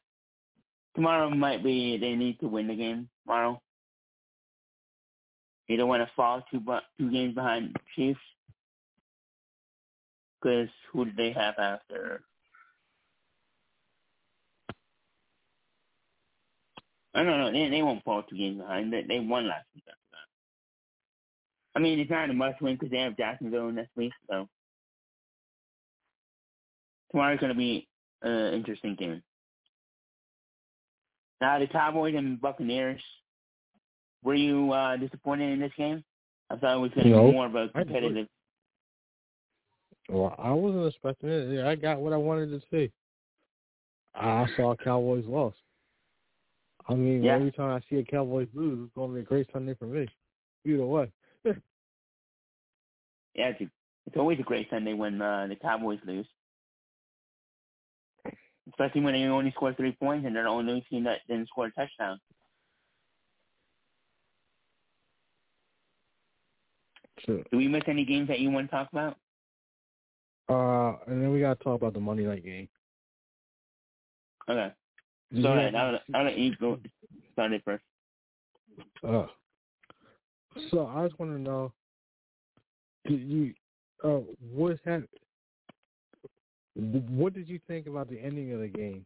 [0.95, 3.61] tomorrow might be they need to win the game tomorrow.
[5.69, 6.63] They don't want to fall two
[6.99, 8.19] two games behind Chiefs
[10.41, 12.23] because who do they have after?
[17.15, 17.53] I don't know.
[17.53, 18.93] They they won't fall two games behind.
[18.93, 21.79] They they won last week after that.
[21.79, 24.13] I mean, it's not a must win because they have Jacksonville next week.
[24.31, 24.49] So
[27.11, 27.89] tomorrow's to be
[28.23, 29.23] an interesting game.
[31.41, 33.01] Now the Cowboys and Buccaneers.
[34.25, 36.03] Were you uh, disappointed in this game?
[36.51, 37.85] I thought it was going to No, be more of a enjoyed it.
[37.87, 38.27] competitive.
[40.09, 41.65] Well, I wasn't expecting it.
[41.65, 42.91] I got what I wanted to see.
[44.15, 45.59] I saw Cowboys lost.
[46.89, 47.35] I mean, Yeah.
[47.35, 49.87] every time I see a Cowboys lose, it's going to be a great Sunday for
[49.87, 50.09] me.
[50.65, 51.13] Either way.
[53.35, 53.71] Yeah, it's a
[54.07, 56.27] it's always a great Sunday when uh, the Cowboys lose,
[58.69, 61.67] especially when they only score three points and they're the only team that didn't score
[61.67, 62.21] a touchdown.
[67.25, 67.43] Sure.
[67.51, 69.17] Do we miss any games that you want to talk about?
[70.49, 72.69] Uh, and then we gotta talk about the Monday night game.
[74.49, 74.73] Okay.
[75.33, 76.79] So you right, I'll, I'll let you go
[77.33, 77.85] start it first.
[79.07, 79.27] Uh,
[80.71, 81.73] so I just want to know,
[83.07, 83.53] did you,
[84.03, 84.21] uh,
[84.55, 85.09] what's happened?
[86.79, 89.05] What did you think about the ending of the game?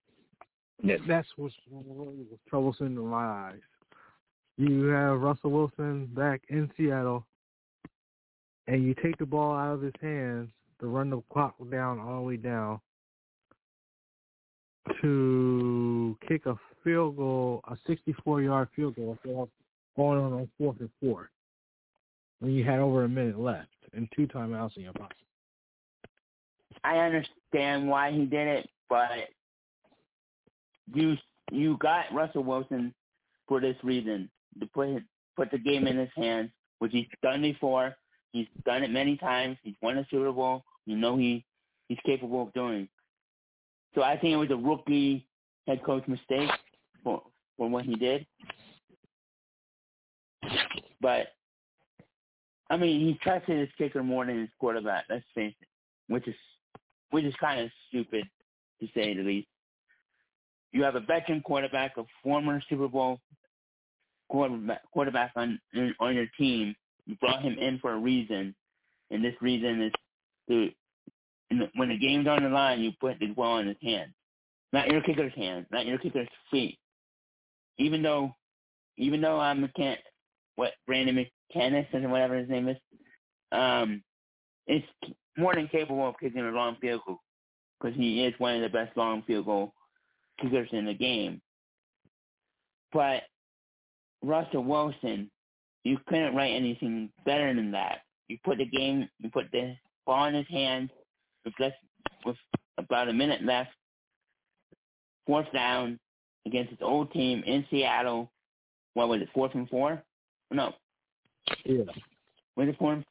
[0.84, 3.60] That, that's what's really was troublesome in my eyes.
[4.58, 7.24] You have Russell Wilson back in Seattle,
[8.66, 10.50] and you take the ball out of his hands
[10.80, 12.80] to run the clock down all the way down
[15.00, 21.30] to kick a field goal, a 64-yard field goal, going on on fourth and four
[22.40, 25.16] when you had over a minute left and two timeouts in your pocket.
[26.84, 29.28] I understand why he did it, but
[30.92, 31.16] you
[31.50, 32.94] you got Russell Wilson
[33.46, 34.30] for this reason
[34.60, 35.02] to put his,
[35.36, 37.94] put the game in his hands, which he's done before.
[38.32, 39.58] He's done it many times.
[39.62, 40.64] He's won a Super Bowl.
[40.86, 41.44] You know he
[41.88, 42.88] he's capable of doing.
[43.94, 45.26] So I think it was a rookie
[45.66, 46.50] head coach mistake
[47.04, 47.22] for
[47.56, 48.26] for what he did.
[51.00, 51.28] But
[52.70, 55.04] I mean, he trusted his kicker more than his quarterback.
[55.10, 55.68] Let's face it,
[56.08, 56.34] which is
[57.12, 58.24] which is kind of stupid
[58.80, 59.48] to say the least.
[60.72, 63.20] You have a veteran quarterback, a former Super Bowl
[64.28, 65.60] quarterback, on
[66.00, 66.74] on your team.
[67.06, 68.54] You brought him in for a reason,
[69.10, 69.92] and this reason is
[70.48, 70.70] to
[71.74, 74.10] when the game's on the line, you put the ball in his hand,
[74.72, 76.78] not your kicker's hand, not your kicker's feet.
[77.78, 78.34] Even though,
[78.96, 79.96] even though I'm McCann,
[80.56, 82.76] what Brandon McManus and whatever his name is,
[83.50, 84.02] um,
[84.66, 84.86] it's
[85.36, 87.20] more than capable of kicking a long field goal
[87.80, 89.72] because he is one of the best long field goal
[90.40, 91.40] kickers in the game.
[92.92, 93.22] But
[94.22, 95.30] Russell Wilson,
[95.84, 98.00] you couldn't write anything better than that.
[98.28, 99.74] You put the game, you put the
[100.06, 100.90] ball in his hands
[101.44, 101.72] with less,
[102.24, 102.36] with
[102.78, 103.70] about a minute left,
[105.26, 105.98] fourth down
[106.46, 108.30] against his old team in Seattle.
[108.94, 110.02] What was it, fourth and four?
[110.50, 110.74] No,
[111.64, 111.84] Yeah.
[112.56, 113.04] was it fourth?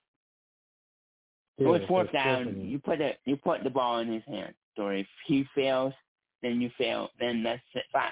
[1.58, 2.46] Yeah it was fourth down.
[2.46, 4.54] definitely- You put it, you put the ball in his hand.
[4.76, 5.94] So if he fails,
[6.42, 7.10] then you fail.
[7.20, 7.84] Then that's it.
[7.92, 8.12] Fine.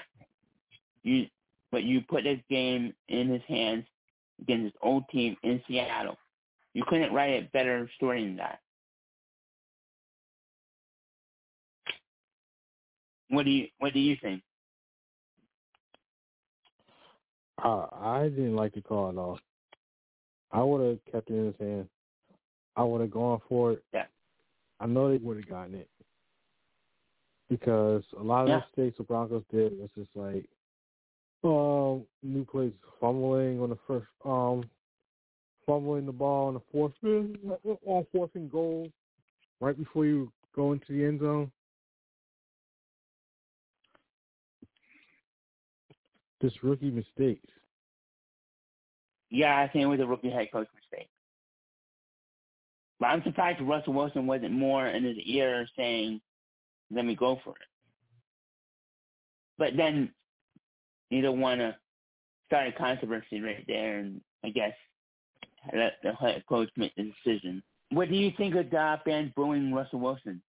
[1.03, 1.27] You,
[1.71, 3.85] but you put this game in his hands
[4.41, 6.17] against his old team in Seattle.
[6.73, 8.59] You couldn't write a better story than that.
[13.29, 14.41] What do you What do you think?
[17.63, 19.39] Uh, I didn't like the call at all.
[20.51, 21.89] I would have kept it in his hand.
[22.79, 23.83] I would have gone for it.
[23.93, 24.05] Yeah.
[24.79, 25.89] I know they would have gotten it
[27.49, 28.59] because a lot of Yeah.
[28.59, 30.49] the mistakes the Broncos did was just like,
[31.43, 32.71] um, new plays
[33.01, 34.69] fumbling on the first, um,
[35.65, 36.93] fumbling the ball on the fourth
[37.85, 38.89] on fourth and goal,
[39.59, 41.51] right before you go into the end zone.
[46.41, 47.51] Just rookie mistakes.
[49.29, 50.69] Yeah, I think it was a rookie head coach.
[52.99, 56.21] But I'm surprised Russell Wilson wasn't more in his ear saying,
[56.91, 57.67] "Let me go for it."
[59.57, 60.13] But then
[61.09, 61.77] you don't want to
[62.47, 64.75] start a controversy right there, and I guess
[65.73, 67.63] let the head coach make the decision.
[67.91, 70.41] What do you think of the fans booing Russell Wilson?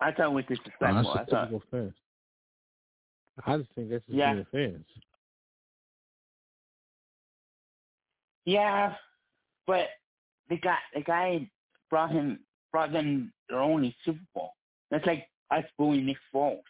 [0.00, 0.88] I thought it was Oh, disrespectful.
[1.04, 1.94] that's I thought.
[3.46, 4.42] I just think that's just Yeah.
[4.44, 4.86] fans.
[8.44, 8.96] yeah,
[9.66, 9.88] but
[10.48, 11.48] the guy, the guy
[11.90, 12.40] brought him,
[12.72, 14.52] brought them their only Super Bowl.
[14.90, 16.60] That's like us booing Nick Foles.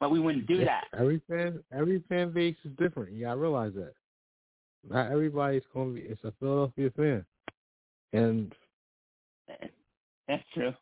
[0.00, 0.84] But we wouldn't do that.
[0.98, 3.12] Every fan, every fan base is different.
[3.12, 3.92] You gotta realize that.
[4.88, 6.00] Not everybody's gonna be.
[6.00, 7.24] It's a Philadelphia fan,
[8.12, 8.52] and
[10.26, 10.72] That's true.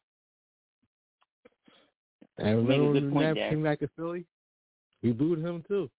[2.38, 4.24] and remember when Knapp came back to Philly,
[5.02, 5.90] we booed him too.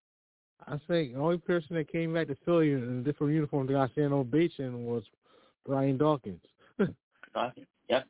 [0.68, 3.74] I think the only person that came back to Philly in a different uniform that
[3.74, 5.04] got stand ovation was
[5.66, 6.42] Brian Dawkins.
[7.34, 7.66] Awesome.
[7.90, 8.06] Yep.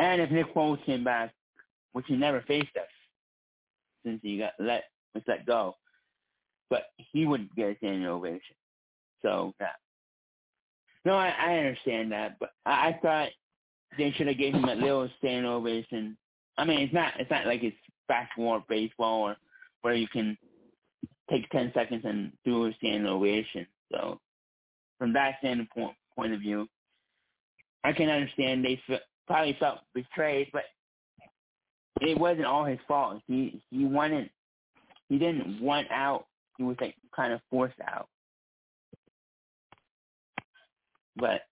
[0.00, 1.32] And if Nick Foles came back,
[1.92, 2.88] which he never faced us
[4.04, 5.76] since he got let was let go,
[6.68, 8.56] but he wouldn't get a standing ovation.
[9.22, 9.68] So yeah.
[11.04, 13.28] No, I, I understand that, but I, I thought
[13.96, 16.16] they should have gave him a little standing ovation.
[16.58, 17.76] I mean, it's not it's not like it's
[18.08, 19.36] basketball or baseball or
[19.82, 20.36] where you can
[21.30, 23.66] take ten seconds and do a standing ovation.
[23.92, 24.20] So
[24.98, 26.68] from that standpoint point of view,
[27.84, 30.64] I can understand they f- probably felt betrayed, but
[32.00, 33.22] it wasn't all his fault.
[33.26, 34.30] He he wanted
[35.08, 36.26] he didn't want out.
[36.56, 38.08] He was like kind of forced out.
[41.16, 41.42] But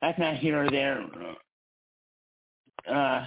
[0.00, 1.04] that's not here or there.
[2.88, 3.26] Uh,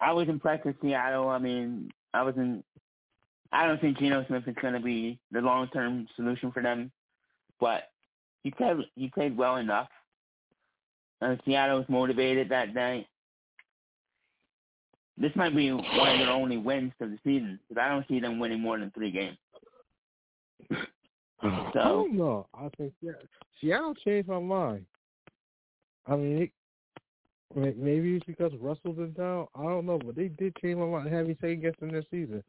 [0.00, 1.28] I was impressed with Seattle.
[1.28, 2.64] I mean, I wasn't.
[3.56, 6.92] I don't think Geno Smith is going to be the long term solution for them,
[7.58, 7.84] but
[8.42, 9.88] he played he played well enough.
[11.22, 13.06] Uh, Seattle was motivated that night.
[15.16, 18.20] This might be one of their only wins of the season because I don't see
[18.20, 19.38] them winning more than three games.
[21.42, 22.46] So, I don't know.
[22.54, 23.12] I think yeah,
[23.60, 24.86] Seattle changed my mind.
[26.06, 26.50] I mean,
[27.54, 29.46] it, maybe it's because Russell's in town.
[29.54, 31.12] I don't know, but they did change my mind.
[31.12, 32.42] Have me second guessing their season.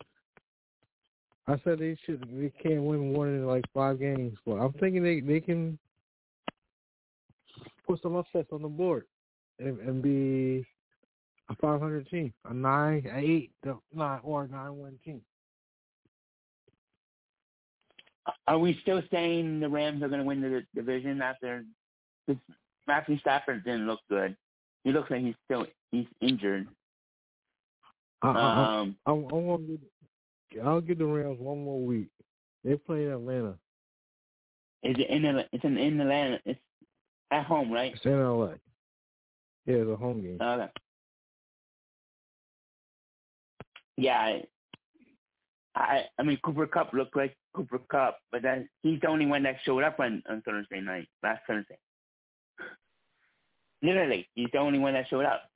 [1.48, 2.28] I said they should.
[2.32, 5.80] They can't win more than like five games, but I'm thinking they they can
[7.88, 9.06] put some upsets on the board
[9.60, 10.66] and, and be
[11.50, 13.52] a 500 team, a nine, a eight,
[13.94, 15.22] nine or a nine win team.
[18.46, 21.64] Are we still saying the Rams are going to win the division after
[22.28, 22.36] this?
[22.88, 24.36] Matthew Stafford didn't look good.
[24.84, 26.68] He looks like he's still he's injured.
[28.22, 29.80] I, um, I, I, I want to.
[30.64, 32.08] I'll give the Rams one more week.
[32.64, 33.56] They play in Atlanta.
[34.84, 35.26] Is it in?
[35.52, 36.40] It's in, in Atlanta.
[36.46, 36.60] It's
[37.32, 37.94] at home, right?
[37.94, 38.54] It's in LA.
[39.66, 40.38] Yeah, it's a home game.
[40.42, 40.72] Okay.
[43.98, 44.44] Yeah, I,
[45.76, 49.44] I, I mean Cooper Kupp looked like Cooper Kupp, but that he's the only one
[49.44, 51.78] that showed up on on Thursday night, last Thursday.
[53.82, 55.50] Literally, he's the only one that showed up,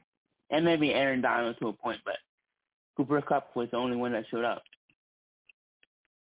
[0.49, 2.17] and maybe Aaron Donald to a point, but
[2.97, 4.63] Cooper Kupp was the only one that showed up.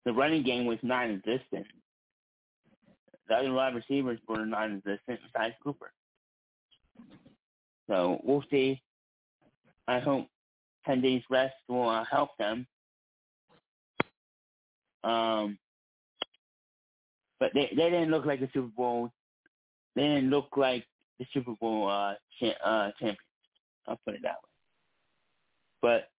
[0.06, 1.68] The running game was non-existent.
[3.28, 5.92] The other wide receivers were non-existent besides Cooper.
[7.88, 8.82] So we'll see.
[9.88, 10.28] I hope
[10.86, 12.66] 10 days rest will uh, help them.
[15.04, 15.58] Um,
[17.40, 19.12] but they they didn't look like the Super Bowl.
[19.96, 20.86] They didn't look like
[21.20, 23.18] the Super Bowl uh, cha- uh, champions.
[23.88, 24.50] I'll put it that way.
[25.82, 26.10] But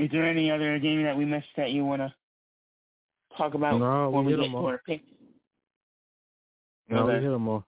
[0.00, 2.12] is there any other game that we missed that you want to
[3.36, 5.04] talk about no, when we, we get to our picks?
[6.88, 7.18] No, Okay.
[7.18, 7.64] we hit them all.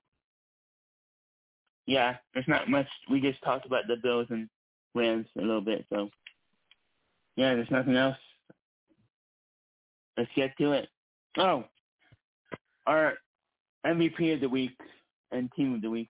[1.86, 2.86] Yeah, there's not much.
[3.10, 4.48] We just talked about the Bills and
[4.94, 6.08] Rams a little bit, so
[7.36, 8.16] yeah, there's nothing else.
[10.16, 10.88] Let's get to it.
[11.36, 11.64] Oh,
[12.86, 13.14] our
[13.84, 14.76] MVP of the week
[15.32, 16.08] and team of the week.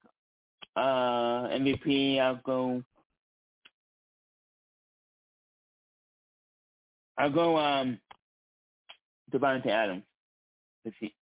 [0.77, 2.83] Uh, MVP, I'll go.
[7.19, 7.57] I'll go.
[7.57, 7.99] Um,
[9.33, 10.03] Davante Adams.
[10.85, 11.15] If he,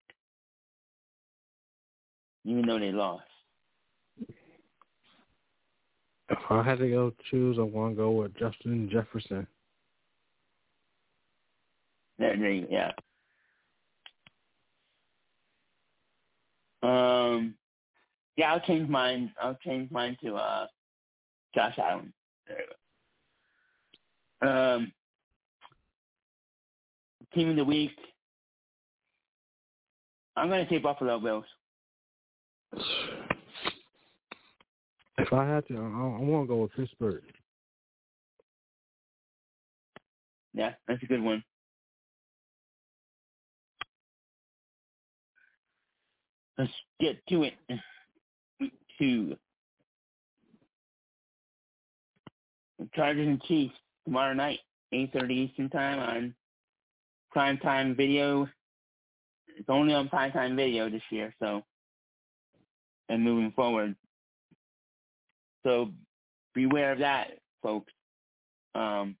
[2.44, 3.24] even though they lost.
[6.30, 9.46] If I had to go choose, I want to go with Justin Jefferson.
[12.18, 12.92] There yeah.
[16.82, 17.54] Um,
[18.36, 19.32] yeah, I'll change mine.
[19.42, 20.66] I'll change mine to uh,
[21.54, 22.12] Josh Allen.
[22.46, 22.66] There you
[24.42, 24.48] go.
[24.48, 24.92] Um,
[27.34, 27.92] team of the week.
[30.36, 31.44] I'm gonna say Buffalo Bills.
[35.18, 37.22] If I had to, I, I want to go with Pittsburgh.
[40.54, 41.44] Yeah, that's a good one.
[46.58, 47.54] Let's get to it.
[48.60, 49.36] Week two.
[52.94, 53.74] Chargers and Chiefs
[54.04, 54.58] tomorrow night,
[54.92, 56.34] 8.30 Eastern Time on
[57.34, 58.48] Primetime Video.
[59.56, 61.62] It's only on Primetime Video this year, so,
[63.08, 63.94] and moving forward.
[65.64, 65.90] So
[66.54, 67.92] beware of that, folks.
[68.74, 69.16] Um,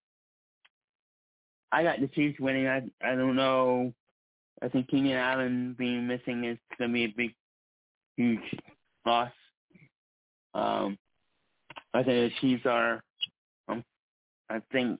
[1.72, 2.66] I got the Chiefs winning.
[2.66, 3.92] I I don't know.
[4.62, 7.34] I think Keenan Allen being missing is gonna be a big,
[8.16, 8.40] huge
[9.06, 9.32] loss.
[10.54, 10.98] Um,
[11.94, 13.02] I think the Chiefs are.
[13.68, 13.84] Um,
[14.48, 14.98] I think.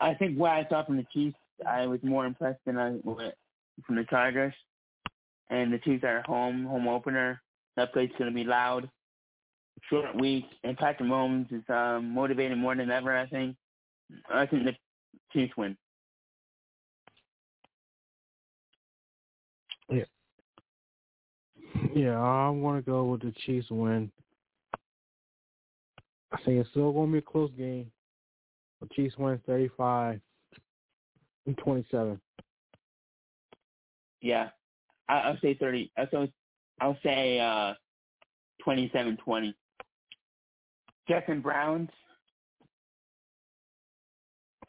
[0.00, 1.36] I think what I saw from the Chiefs,
[1.68, 3.32] I was more impressed than I was
[3.86, 4.54] from the Chargers.
[5.50, 7.40] And the Chiefs are home, home opener.
[7.76, 8.90] That place is gonna be loud.
[9.88, 13.16] Short week, and Patrick Mahomes is um, motivated more than ever.
[13.16, 13.56] I think.
[14.32, 14.74] I think the
[15.32, 15.76] Chiefs win.
[19.88, 20.04] Yeah.
[21.94, 24.10] Yeah, I want to go with the Chiefs win.
[26.32, 27.90] I think it's still going to be a close game.
[28.80, 30.20] The Chiefs win 35
[31.46, 32.20] and 27.
[34.20, 34.48] Yeah,
[35.08, 35.92] I, I'll say thirty.
[35.96, 36.32] I'll say
[36.80, 37.74] I'll say uh,
[38.64, 39.54] twenty-seven twenty.
[41.08, 41.88] Jets and Browns.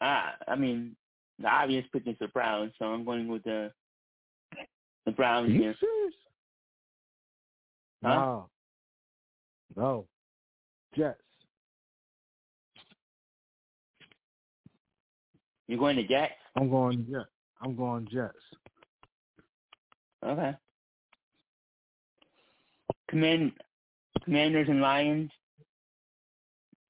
[0.00, 0.94] Uh, I mean,
[1.40, 3.72] the obvious pick is the Browns, so I'm going with the
[5.04, 5.74] the Browns Are you here.
[5.80, 6.14] serious?
[8.04, 8.14] Huh?
[8.14, 8.48] No.
[9.76, 10.06] No.
[10.96, 11.20] Jets.
[15.70, 16.32] You're going to Jets?
[16.56, 17.28] I'm going Jets.
[17.62, 18.34] I'm going Jets.
[20.26, 20.52] Okay.
[23.08, 23.52] Command
[24.24, 25.30] Commanders and Lions.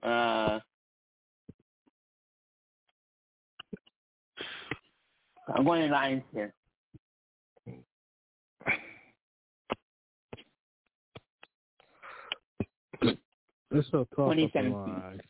[0.02, 0.60] Uh,
[5.54, 6.54] I'm going to Lions here.
[13.72, 14.36] It's a toss up.
[14.36, 15.20] 2017.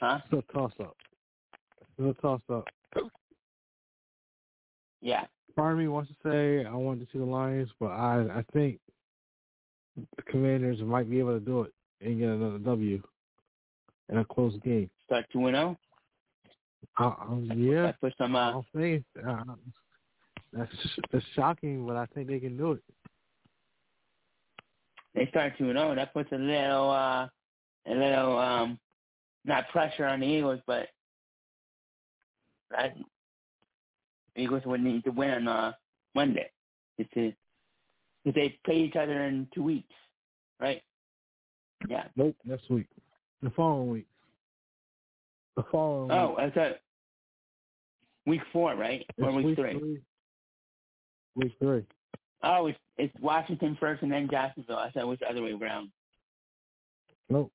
[0.00, 0.18] Huh?
[0.32, 0.96] It's a toss up.
[2.00, 2.64] It's a toss up.
[5.02, 5.24] Yeah.
[5.54, 8.44] Part of me wants to say I want to see the Lions, but I I
[8.52, 8.78] think
[9.96, 13.02] the Commanders might be able to do it and get another W
[14.08, 14.88] in a close game.
[15.06, 15.78] Start two and zero.
[16.98, 18.34] Uh, um, yeah, put some.
[18.34, 19.42] Uh, I'll say uh,
[20.52, 20.72] that's
[21.12, 22.82] that's shocking, but I think they can do it.
[25.14, 25.94] they start two and zero.
[25.94, 27.28] That puts a little, uh,
[27.86, 28.78] a little, um,
[29.44, 30.88] not pressure on the Eagles, but
[32.70, 32.96] that
[34.36, 35.72] Eagles would need to win on uh,
[36.14, 36.50] Monday.
[36.98, 37.34] It's a,
[38.24, 39.92] if they play each other in two weeks,
[40.60, 40.82] right?
[41.88, 42.04] Yeah.
[42.16, 42.86] Nope, next week,
[43.42, 44.06] the following week,
[45.56, 46.38] the following Oh, week.
[46.38, 46.76] I thought
[48.26, 49.04] week four, right?
[49.18, 49.98] Or It's week, three?
[51.36, 51.84] Week three.
[52.42, 54.76] Oh, it's it's Washington first and then Jacksonville.
[54.76, 55.90] I thought it was the other way around.
[57.30, 57.50] Nope.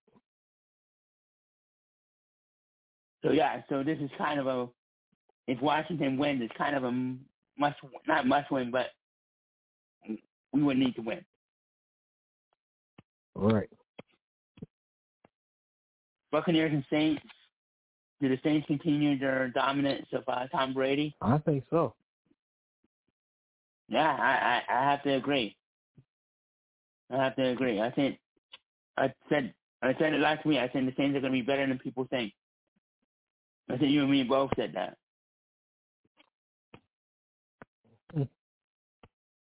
[3.24, 4.68] So yeah, so this is kind of a
[5.48, 6.92] if Washington wins, it's kind of a
[7.58, 7.78] must
[8.08, 8.88] not must win, but
[10.52, 11.24] we would need to win.
[13.36, 13.70] All right.
[16.32, 17.22] Buccaneers and Saints.
[18.22, 21.14] Do the Saints continue their dominance of uh, Tom Brady?
[21.22, 21.94] I think so.
[23.90, 25.56] Yeah, I, I I have to agree.
[27.12, 27.82] I have to agree.
[27.82, 28.18] I think
[28.98, 30.60] I said I said it last week.
[30.60, 32.34] I said the Saints are going to be better than people think.
[33.70, 34.98] I think you and me both said that.
[38.16, 38.28] Mm.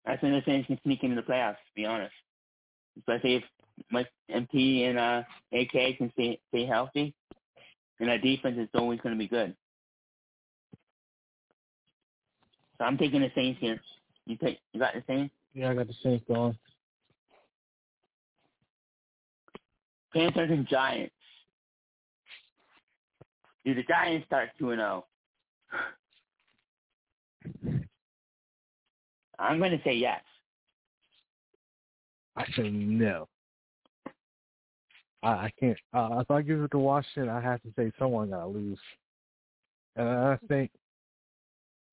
[0.07, 1.55] I think the Saints can sneak into the playoffs.
[1.55, 2.15] To be honest,
[2.99, 3.43] especially if
[3.91, 7.15] Mike MP and uh, AK can stay stay healthy,
[8.01, 9.55] and our defense is always going to be good.
[12.79, 13.81] So I'm taking the Saints here.
[14.27, 15.35] You take you got the Saints?
[15.55, 16.57] Yeah, I got the Saints going.
[20.13, 21.13] Panthers and Giants.
[23.65, 25.05] Do the Giants start two and zero?
[29.39, 30.21] I'm going to say yes.
[32.37, 33.29] I say no.
[35.23, 35.79] I, I can't.
[35.95, 38.79] Uh, if I give it to Washington, I have to say someone got to lose.
[39.97, 40.71] And I think,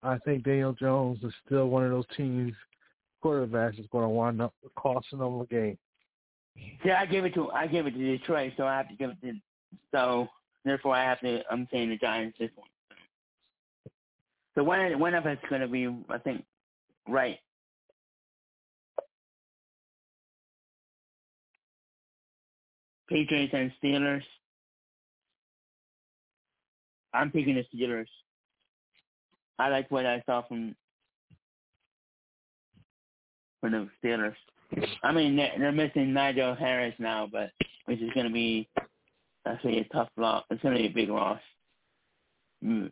[0.04, 2.54] I think Daniel Jones is still one of those teams
[3.24, 5.78] quarterbacks is going to wind up costing them a game.
[6.84, 9.10] Yeah, I give it to I give it to Detroit, so I have to give
[9.10, 9.34] it to.
[9.92, 10.28] So
[10.64, 11.42] therefore, I have to.
[11.50, 12.68] I'm saying the Giants this one.
[14.56, 16.44] So one one of us is going to be, I think,
[17.08, 17.40] right.
[23.10, 24.24] Patriots and Steelers.
[27.14, 28.08] I'm picking the Steelers.
[29.60, 30.76] I like what I saw from
[33.62, 34.36] from the Steelers.
[35.04, 37.52] I mean, they're, missing Najee Harris now, but
[37.86, 38.68] which is going to be
[39.46, 40.44] actually a tough loss.
[40.50, 41.40] It's going to be a big loss.
[42.64, 42.92] Mm.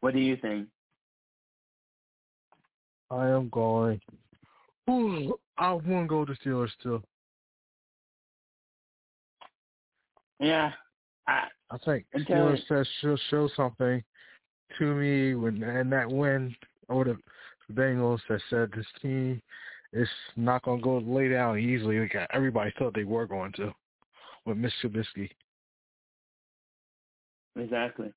[0.00, 0.68] What do you think?
[3.10, 4.00] I am going.
[4.90, 7.02] Ooh, I want to go to Steelers too.
[10.40, 10.72] Yeah,
[11.26, 14.02] I, I think Steelers says she'll show something
[14.78, 16.54] to me when and that win
[16.88, 19.42] over the Bengals that said this team
[19.92, 21.98] is not going to go lay down easily.
[21.98, 23.74] Like everybody thought they were going to
[24.44, 25.28] with Mitch Trubisky.
[27.56, 28.12] exactly.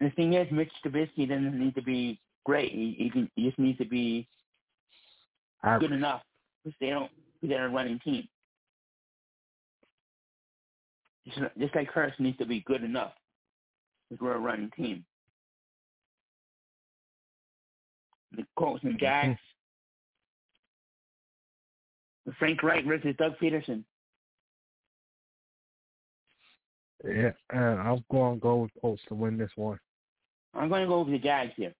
[0.00, 2.72] The thing is, Mitch Trubisky doesn't need to be great.
[2.72, 4.26] He, he, can, he just needs to be
[5.80, 6.22] good enough
[6.64, 7.10] because they don't.
[7.42, 8.28] They're a running team.
[11.26, 13.12] Just, just like Hurts needs to be good enough
[14.08, 15.04] because we're a running team.
[18.36, 19.30] The Colts and Jags.
[19.30, 19.44] Mm-hmm.
[22.30, 23.84] The Frank Reich versus Doug Pederson.
[27.04, 29.78] Yeah, and I'm going to go with Colts to win this one.
[30.54, 31.72] I'm going to go with the Jags here.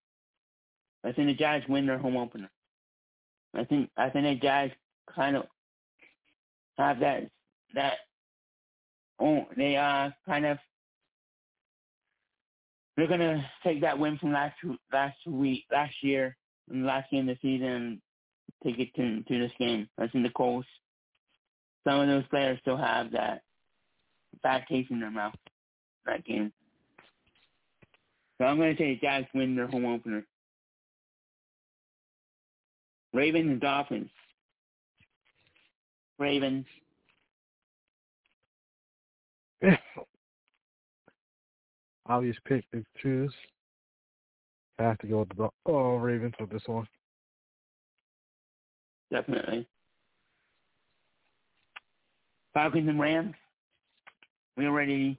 [1.05, 2.51] I think the Jags win their home opener.
[3.55, 4.75] I think I think the Jags
[5.15, 5.45] kind of
[6.77, 7.31] have that
[7.75, 7.95] that
[9.21, 10.59] oh they uh kind of
[12.97, 14.57] they're gonna take that win from last
[14.93, 16.37] last week last year
[16.69, 18.01] the last game of the season and
[18.65, 19.89] take it to to this game.
[19.99, 20.69] I think the Colts
[21.87, 23.43] some of those players still have that
[24.43, 25.35] bad taste in their mouth
[26.07, 26.53] that game.
[28.39, 30.25] So I'm gonna say the Jags win their home opener.
[33.13, 34.11] Ravens and Dolphins.
[36.19, 36.67] Ravens.
[42.07, 43.33] Obvious pick to choose.
[44.79, 46.87] I have to go with the oh Ravens with this one.
[49.11, 49.67] Definitely.
[52.55, 53.35] Falcons and Rams.
[54.57, 55.19] We already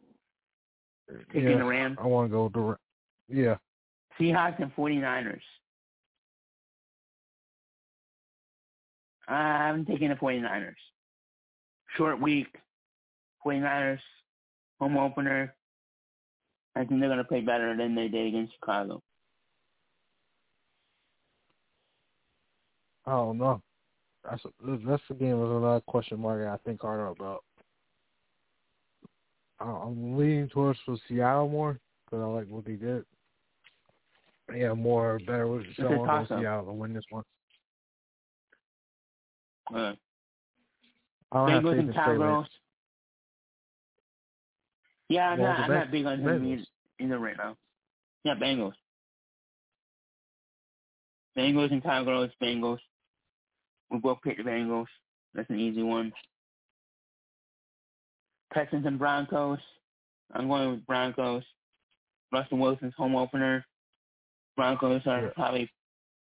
[1.31, 1.97] picking yeah, the Rams.
[2.01, 2.77] I want to go with the
[3.29, 3.55] yeah.
[4.19, 5.39] Seahawks and 49ers.
[9.31, 10.73] I'm taking the 49ers.
[11.95, 12.47] Short week.
[13.45, 13.99] 49ers,
[14.79, 15.53] home opener.
[16.75, 19.01] I think they're going to play better than they did against Chicago.
[23.05, 23.61] I don't know.
[24.29, 24.49] That's a,
[24.85, 27.43] that's the game was another question mark I think harder about.
[29.59, 33.03] I'm leaning towards for Seattle more because I like what they did.
[34.55, 37.23] Yeah, more better with someone from Seattle to win this one.
[39.73, 39.77] I
[41.33, 42.47] don't Bengals and Cowgirls.
[45.09, 45.57] Yeah, I'm Well, not.
[45.57, 46.63] the I'm not big on him either,
[46.99, 47.55] either right now.
[48.23, 48.73] Yeah, Bengals.
[51.37, 52.31] Bengals and Cowgirls.
[52.41, 52.79] Bengals.
[53.89, 54.87] We both picked the Bengals.
[55.33, 56.11] That's an easy one.
[58.53, 59.59] Texans and Broncos.
[60.33, 61.43] I'm going with Broncos.
[62.31, 63.65] Russell Wilson's home opener.
[64.55, 65.29] Broncos are Yeah.
[65.35, 65.71] probably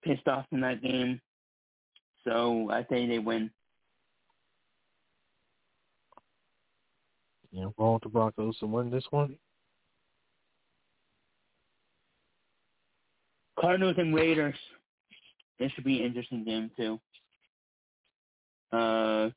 [0.04, 1.22] pissed off in that game.
[2.28, 3.50] So I think they win.
[7.52, 9.38] Yeah, going with the Broncos to win this one.
[13.58, 14.56] Cardinals and Raiders.
[15.58, 17.00] This should be an interesting game too.
[18.74, 19.30] Uh,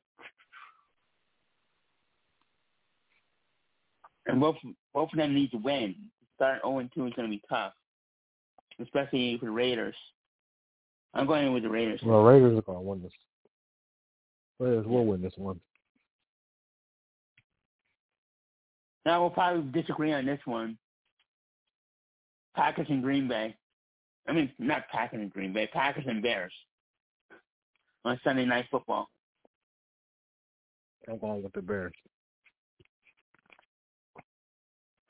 [4.27, 4.57] and both
[4.93, 5.95] both of them need to win.
[6.35, 7.71] Start 0 2 is going to be tough,
[8.81, 9.95] especially for the Raiders.
[11.13, 12.01] I'm going with the Raiders.
[12.03, 13.11] Well, Raiders are gonna win this.
[14.59, 15.59] Raiders will win this one.
[19.05, 20.77] Now we'll probably disagree on this one.
[22.55, 23.55] Packers and Green Bay.
[24.27, 25.67] I mean, not Packers and Green Bay.
[25.67, 26.53] Packers and Bears
[28.05, 29.09] on Sunday Night Football.
[31.09, 31.93] I'm going with the Bears.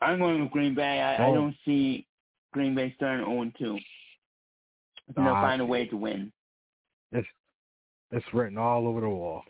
[0.02, 1.02] I'm going with Green Bay.
[1.02, 1.36] I, I Oh.
[1.36, 2.08] don't see
[2.54, 3.80] Green Bay starting 0
[5.16, 5.22] 2.
[5.22, 6.32] I think they'll find a way to win.
[7.12, 7.28] It's
[8.12, 9.44] it's written all over the walls.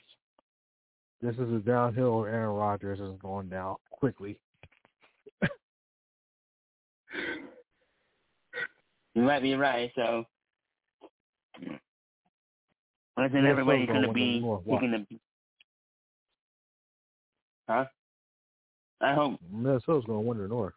[1.21, 2.25] This is a downhill.
[2.25, 4.39] Aaron Rodgers is going down quickly.
[9.13, 9.91] You might be right.
[9.95, 10.23] So,
[13.17, 14.61] I think Yeah, everybody's going to be with North.
[14.63, 14.77] Why?
[14.77, 15.05] taking the.
[17.67, 17.85] Huh?
[19.01, 20.73] I hope Minnesota's going to win the North.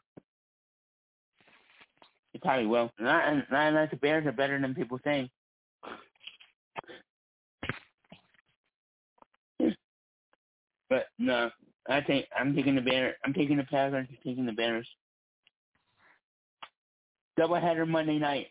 [2.35, 2.91] It probably will.
[2.99, 5.31] Not, not unless the Bears are better than people think.
[10.91, 11.51] But no,
[11.89, 13.17] I think I'm taking the Bears.
[13.25, 14.07] I'm taking the Packers.
[14.09, 14.87] I'm taking the Bears.
[17.39, 18.49] Doubleheader Monday night.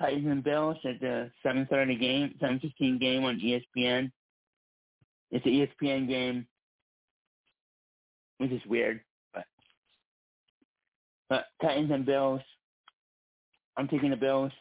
[0.00, 4.10] Titans and Bills at the 7:30 game, 7:15 game on ESPN.
[5.30, 6.46] It's an ESPN game,
[8.38, 9.00] which is weird,
[9.34, 9.44] but
[11.28, 12.40] but Titans and Bills.
[13.76, 14.52] I'm taking the Bills.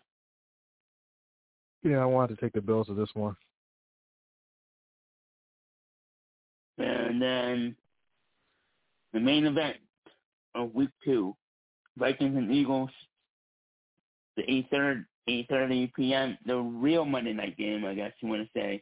[1.84, 3.36] Yeah, I wanted to take the Bills to this one.
[6.78, 7.76] And then
[9.14, 9.78] the main event
[10.55, 11.36] of week two,
[11.97, 12.89] Vikings and Eagles,
[14.38, 18.82] the 8.30, 8.30 p.m., the real Monday night game, I guess you want to say,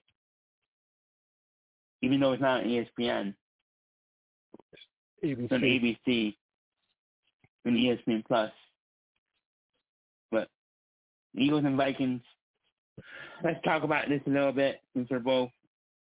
[2.01, 3.33] even though it's not on ESPN,
[5.21, 5.97] it's on ABC.
[6.07, 6.35] ABC
[7.65, 8.51] and ESPN Plus.
[11.35, 12.21] Eagles and Vikings,
[13.43, 15.49] let's talk about this a little bit since we're both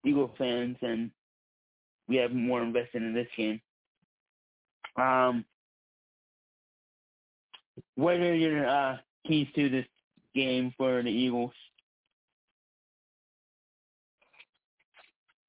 [0.05, 1.11] Eagle fans and
[2.09, 3.61] we have more invested in this game.
[4.97, 5.45] Um,
[7.95, 8.97] what are your uh,
[9.27, 9.87] keys to this
[10.35, 11.53] game for the Eagles?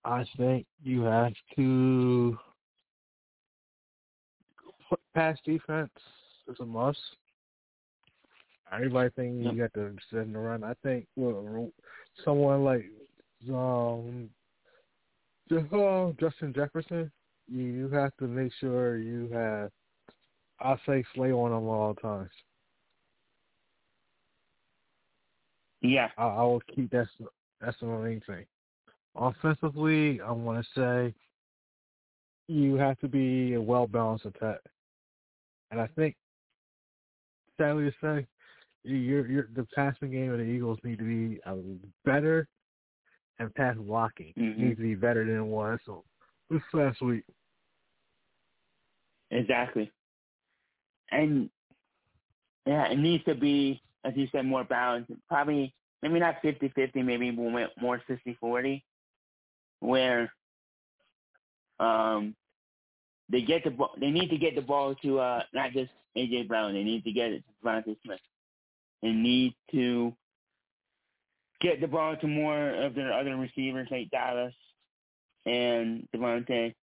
[0.03, 2.38] I think you have to
[5.14, 5.91] pass defense
[6.47, 6.99] is a must.
[8.74, 10.64] Everybody think you got to send the run.
[10.64, 11.72] I think well,
[12.24, 12.86] someone like
[13.50, 14.30] um,
[15.52, 17.12] uh, Justin Jefferson,
[17.52, 19.72] you, have to make sure you have,
[20.62, 22.30] I say, Slay on him all times.
[25.82, 27.08] Yeah, I, I will keep that.
[27.60, 28.46] That's the main thing.
[29.16, 31.14] Offensively, I want to say
[32.48, 34.60] you have to be a well balanced attack,
[35.72, 36.16] and I think,
[37.58, 38.28] sadly to say,
[38.84, 41.56] your your the passing game of the Eagles need to be uh,
[42.06, 42.48] better,
[43.40, 44.62] and pass blocking mm-hmm.
[44.62, 45.80] needs to be better than it was.
[45.86, 46.04] So
[46.50, 47.24] this last week.
[49.30, 49.92] Exactly.
[51.12, 51.50] And
[52.66, 55.12] yeah, it needs to be, as you said, more balanced.
[55.30, 58.82] Probably maybe not 50-50, maybe more 60-40,
[59.80, 60.32] where
[61.80, 62.36] um
[63.30, 63.92] they get the ball.
[64.00, 66.74] They need to get the ball to uh not just AJ Brown.
[66.74, 68.20] They need to get it to DeVonta Smith
[69.04, 70.14] and need to
[71.62, 74.54] get the ball to more of their other receivers like Dallas
[75.45, 76.74] and Davante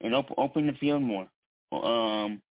[0.00, 1.28] and op- open the field more.
[1.72, 2.42] Um,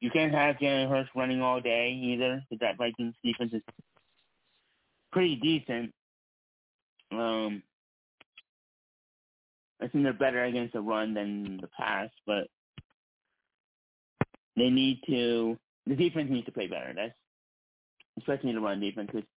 [0.00, 3.62] you can't have Jalen Hurts running all day either because that Vikings defense is
[5.12, 5.92] pretty decent.
[7.12, 7.62] Um,
[9.82, 12.46] I think they're better against the run than the pass, but
[14.56, 16.92] they need to the defense needs to play better.
[16.94, 17.12] That's
[18.18, 19.10] especially the run defense.
[19.12, 19.28] Because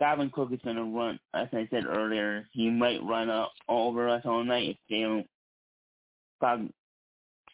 [0.00, 4.08] Dalvin Cook is going to run, as I said earlier, he might run up over
[4.08, 5.26] us all night if they don't
[6.36, 6.60] stop,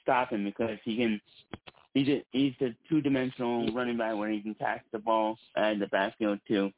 [0.02, 1.20] stop him because he can.
[1.94, 5.86] He's a, he's a two-dimensional running back where he can catch the ball at the
[5.86, 6.72] backfield too.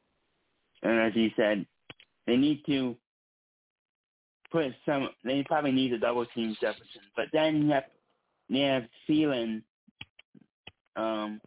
[0.83, 1.65] And as he said,
[2.27, 2.95] they need to
[4.51, 5.09] put some.
[5.23, 7.85] They probably need to double team Jefferson, but then you have
[8.49, 9.63] they have Thielen
[10.97, 11.39] um,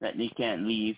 [0.00, 0.96] that they can't leave.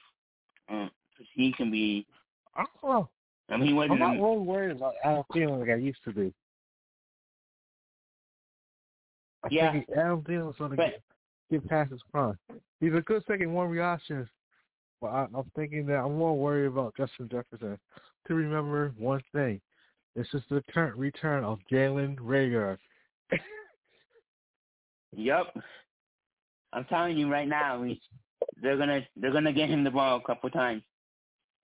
[0.68, 0.90] Um,
[1.34, 2.06] he can be.
[2.54, 3.08] I don't know.
[3.48, 4.02] I mean, he wasn't.
[4.02, 6.32] I'm not really worried about Adam Thielen like I used to be.
[9.44, 9.72] I yeah.
[9.72, 11.02] think Adam Thielen's going to get,
[11.50, 12.38] get past his prime.
[12.80, 14.28] He's a good second one reaction,
[15.00, 17.78] but I, I'm thinking that I'm more worried about Justin Jefferson.
[18.28, 19.60] To remember one thing,
[20.14, 22.76] this is the current return of Jalen Reagor.
[25.16, 25.46] yep.
[26.72, 28.00] I'm telling you right now, we,
[28.62, 30.82] they're gonna they're gonna get him the ball a couple times,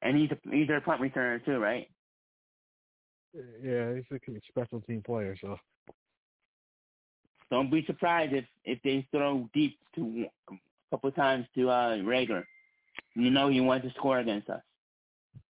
[0.03, 1.89] and he's a, he's their punt returner too, right?
[3.63, 5.57] Yeah, he's a special team player, so
[7.51, 10.55] don't be surprised if if they throw deep to a
[10.91, 12.45] couple times to uh Reagor.
[13.15, 14.63] You know he wants to score against us.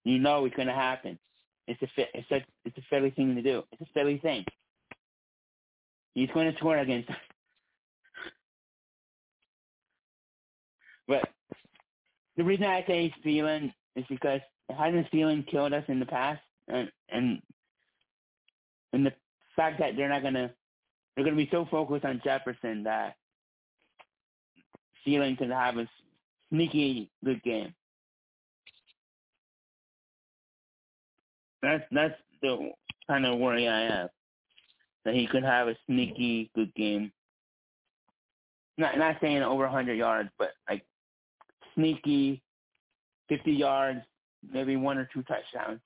[0.05, 1.19] You know it's gonna happen.
[1.67, 3.63] It's a it's a it's a Philly thing to do.
[3.73, 4.45] It's a Philly thing.
[6.17, 7.17] He's going to score against us.
[11.09, 11.29] But
[12.37, 14.41] the reason I say Thielen is because
[14.77, 17.41] hasn't Thielen killed us in the past, and and
[18.93, 19.13] and the
[19.55, 20.53] fact that they're not gonna
[21.15, 23.17] they're gonna be so focused on Jefferson that
[25.07, 25.89] Thielen can have a
[26.51, 27.75] sneaky good game.
[31.63, 32.71] That's that's the
[33.09, 34.11] kind of worry I have
[35.05, 37.13] that he could have a sneaky good game.
[38.77, 40.85] Not not saying over 100 yards, but like
[41.77, 42.43] sneaky,
[43.29, 44.01] 50 yards,
[44.53, 45.81] maybe one or two touchdowns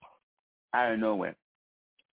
[0.75, 1.37] out of nowhere.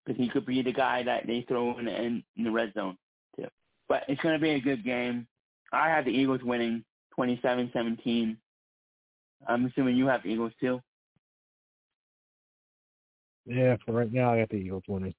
[0.05, 2.97] Because he could be the guy that they throw in the, in the red zone
[3.36, 3.47] too.
[3.88, 5.28] But it's going to be a good game.
[5.71, 6.84] I have the Eagles winning
[7.17, 8.38] 27-17.
[9.47, 10.82] I'm assuming you have the Eagles too.
[13.45, 15.13] Yeah, for right now I got the Eagles winning.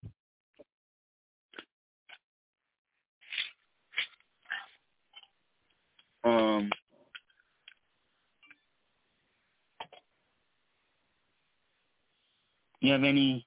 [6.24, 6.70] Um,
[12.80, 13.46] You have any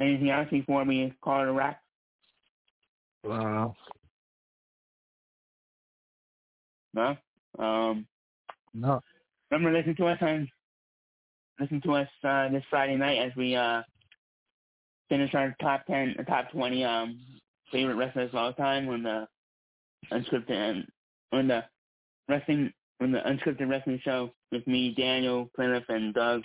[0.00, 1.80] anything else before we call it a wrap?
[3.24, 3.76] Wow.
[6.94, 7.16] No.
[7.58, 8.06] Um.
[8.74, 9.00] No.
[9.50, 10.48] Remember, listen to us on
[11.60, 13.82] listen to us uh, this Friday night as we uh
[15.08, 17.18] finish our top ten, or top twenty um
[17.72, 19.26] favorite wrestlers of all time on the
[20.12, 20.86] unscripted and
[21.32, 21.64] on the
[22.28, 26.42] wrestling on the unscripted wrestling show with me, Daniel, Cliff, and Doug.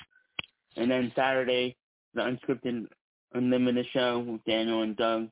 [0.76, 1.76] And then Saturday,
[2.14, 2.88] the unscripted
[3.34, 5.30] unlimited show with Daniel and Doug.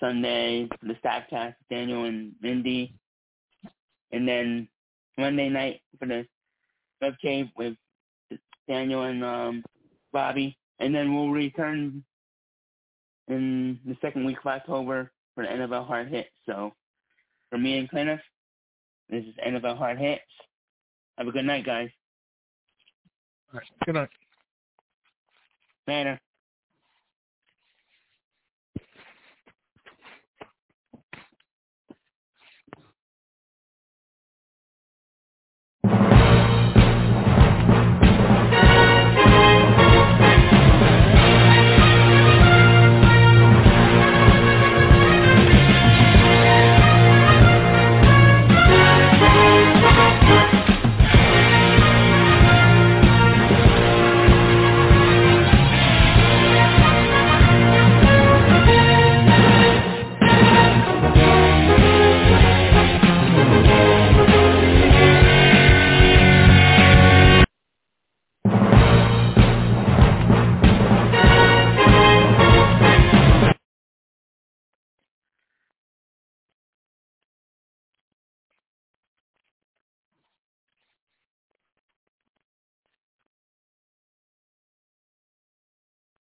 [0.00, 2.94] Sunday, the Statcast with Daniel and Mindy.
[4.10, 4.68] And then
[5.16, 6.26] Monday night for the
[7.00, 7.74] web cave with
[8.66, 9.64] Daniel and um,
[10.12, 10.56] Bobby.
[10.80, 12.02] And then we'll return
[13.28, 16.28] in the second week of October for the NFL Hard Hit.
[16.46, 16.72] So
[17.50, 18.20] for me and Cliff,
[19.10, 20.22] this is NFL Hard Hits.
[21.18, 21.90] Have a good night, guys.
[23.52, 23.68] All right.
[23.84, 24.08] Good night.
[25.88, 26.20] Later.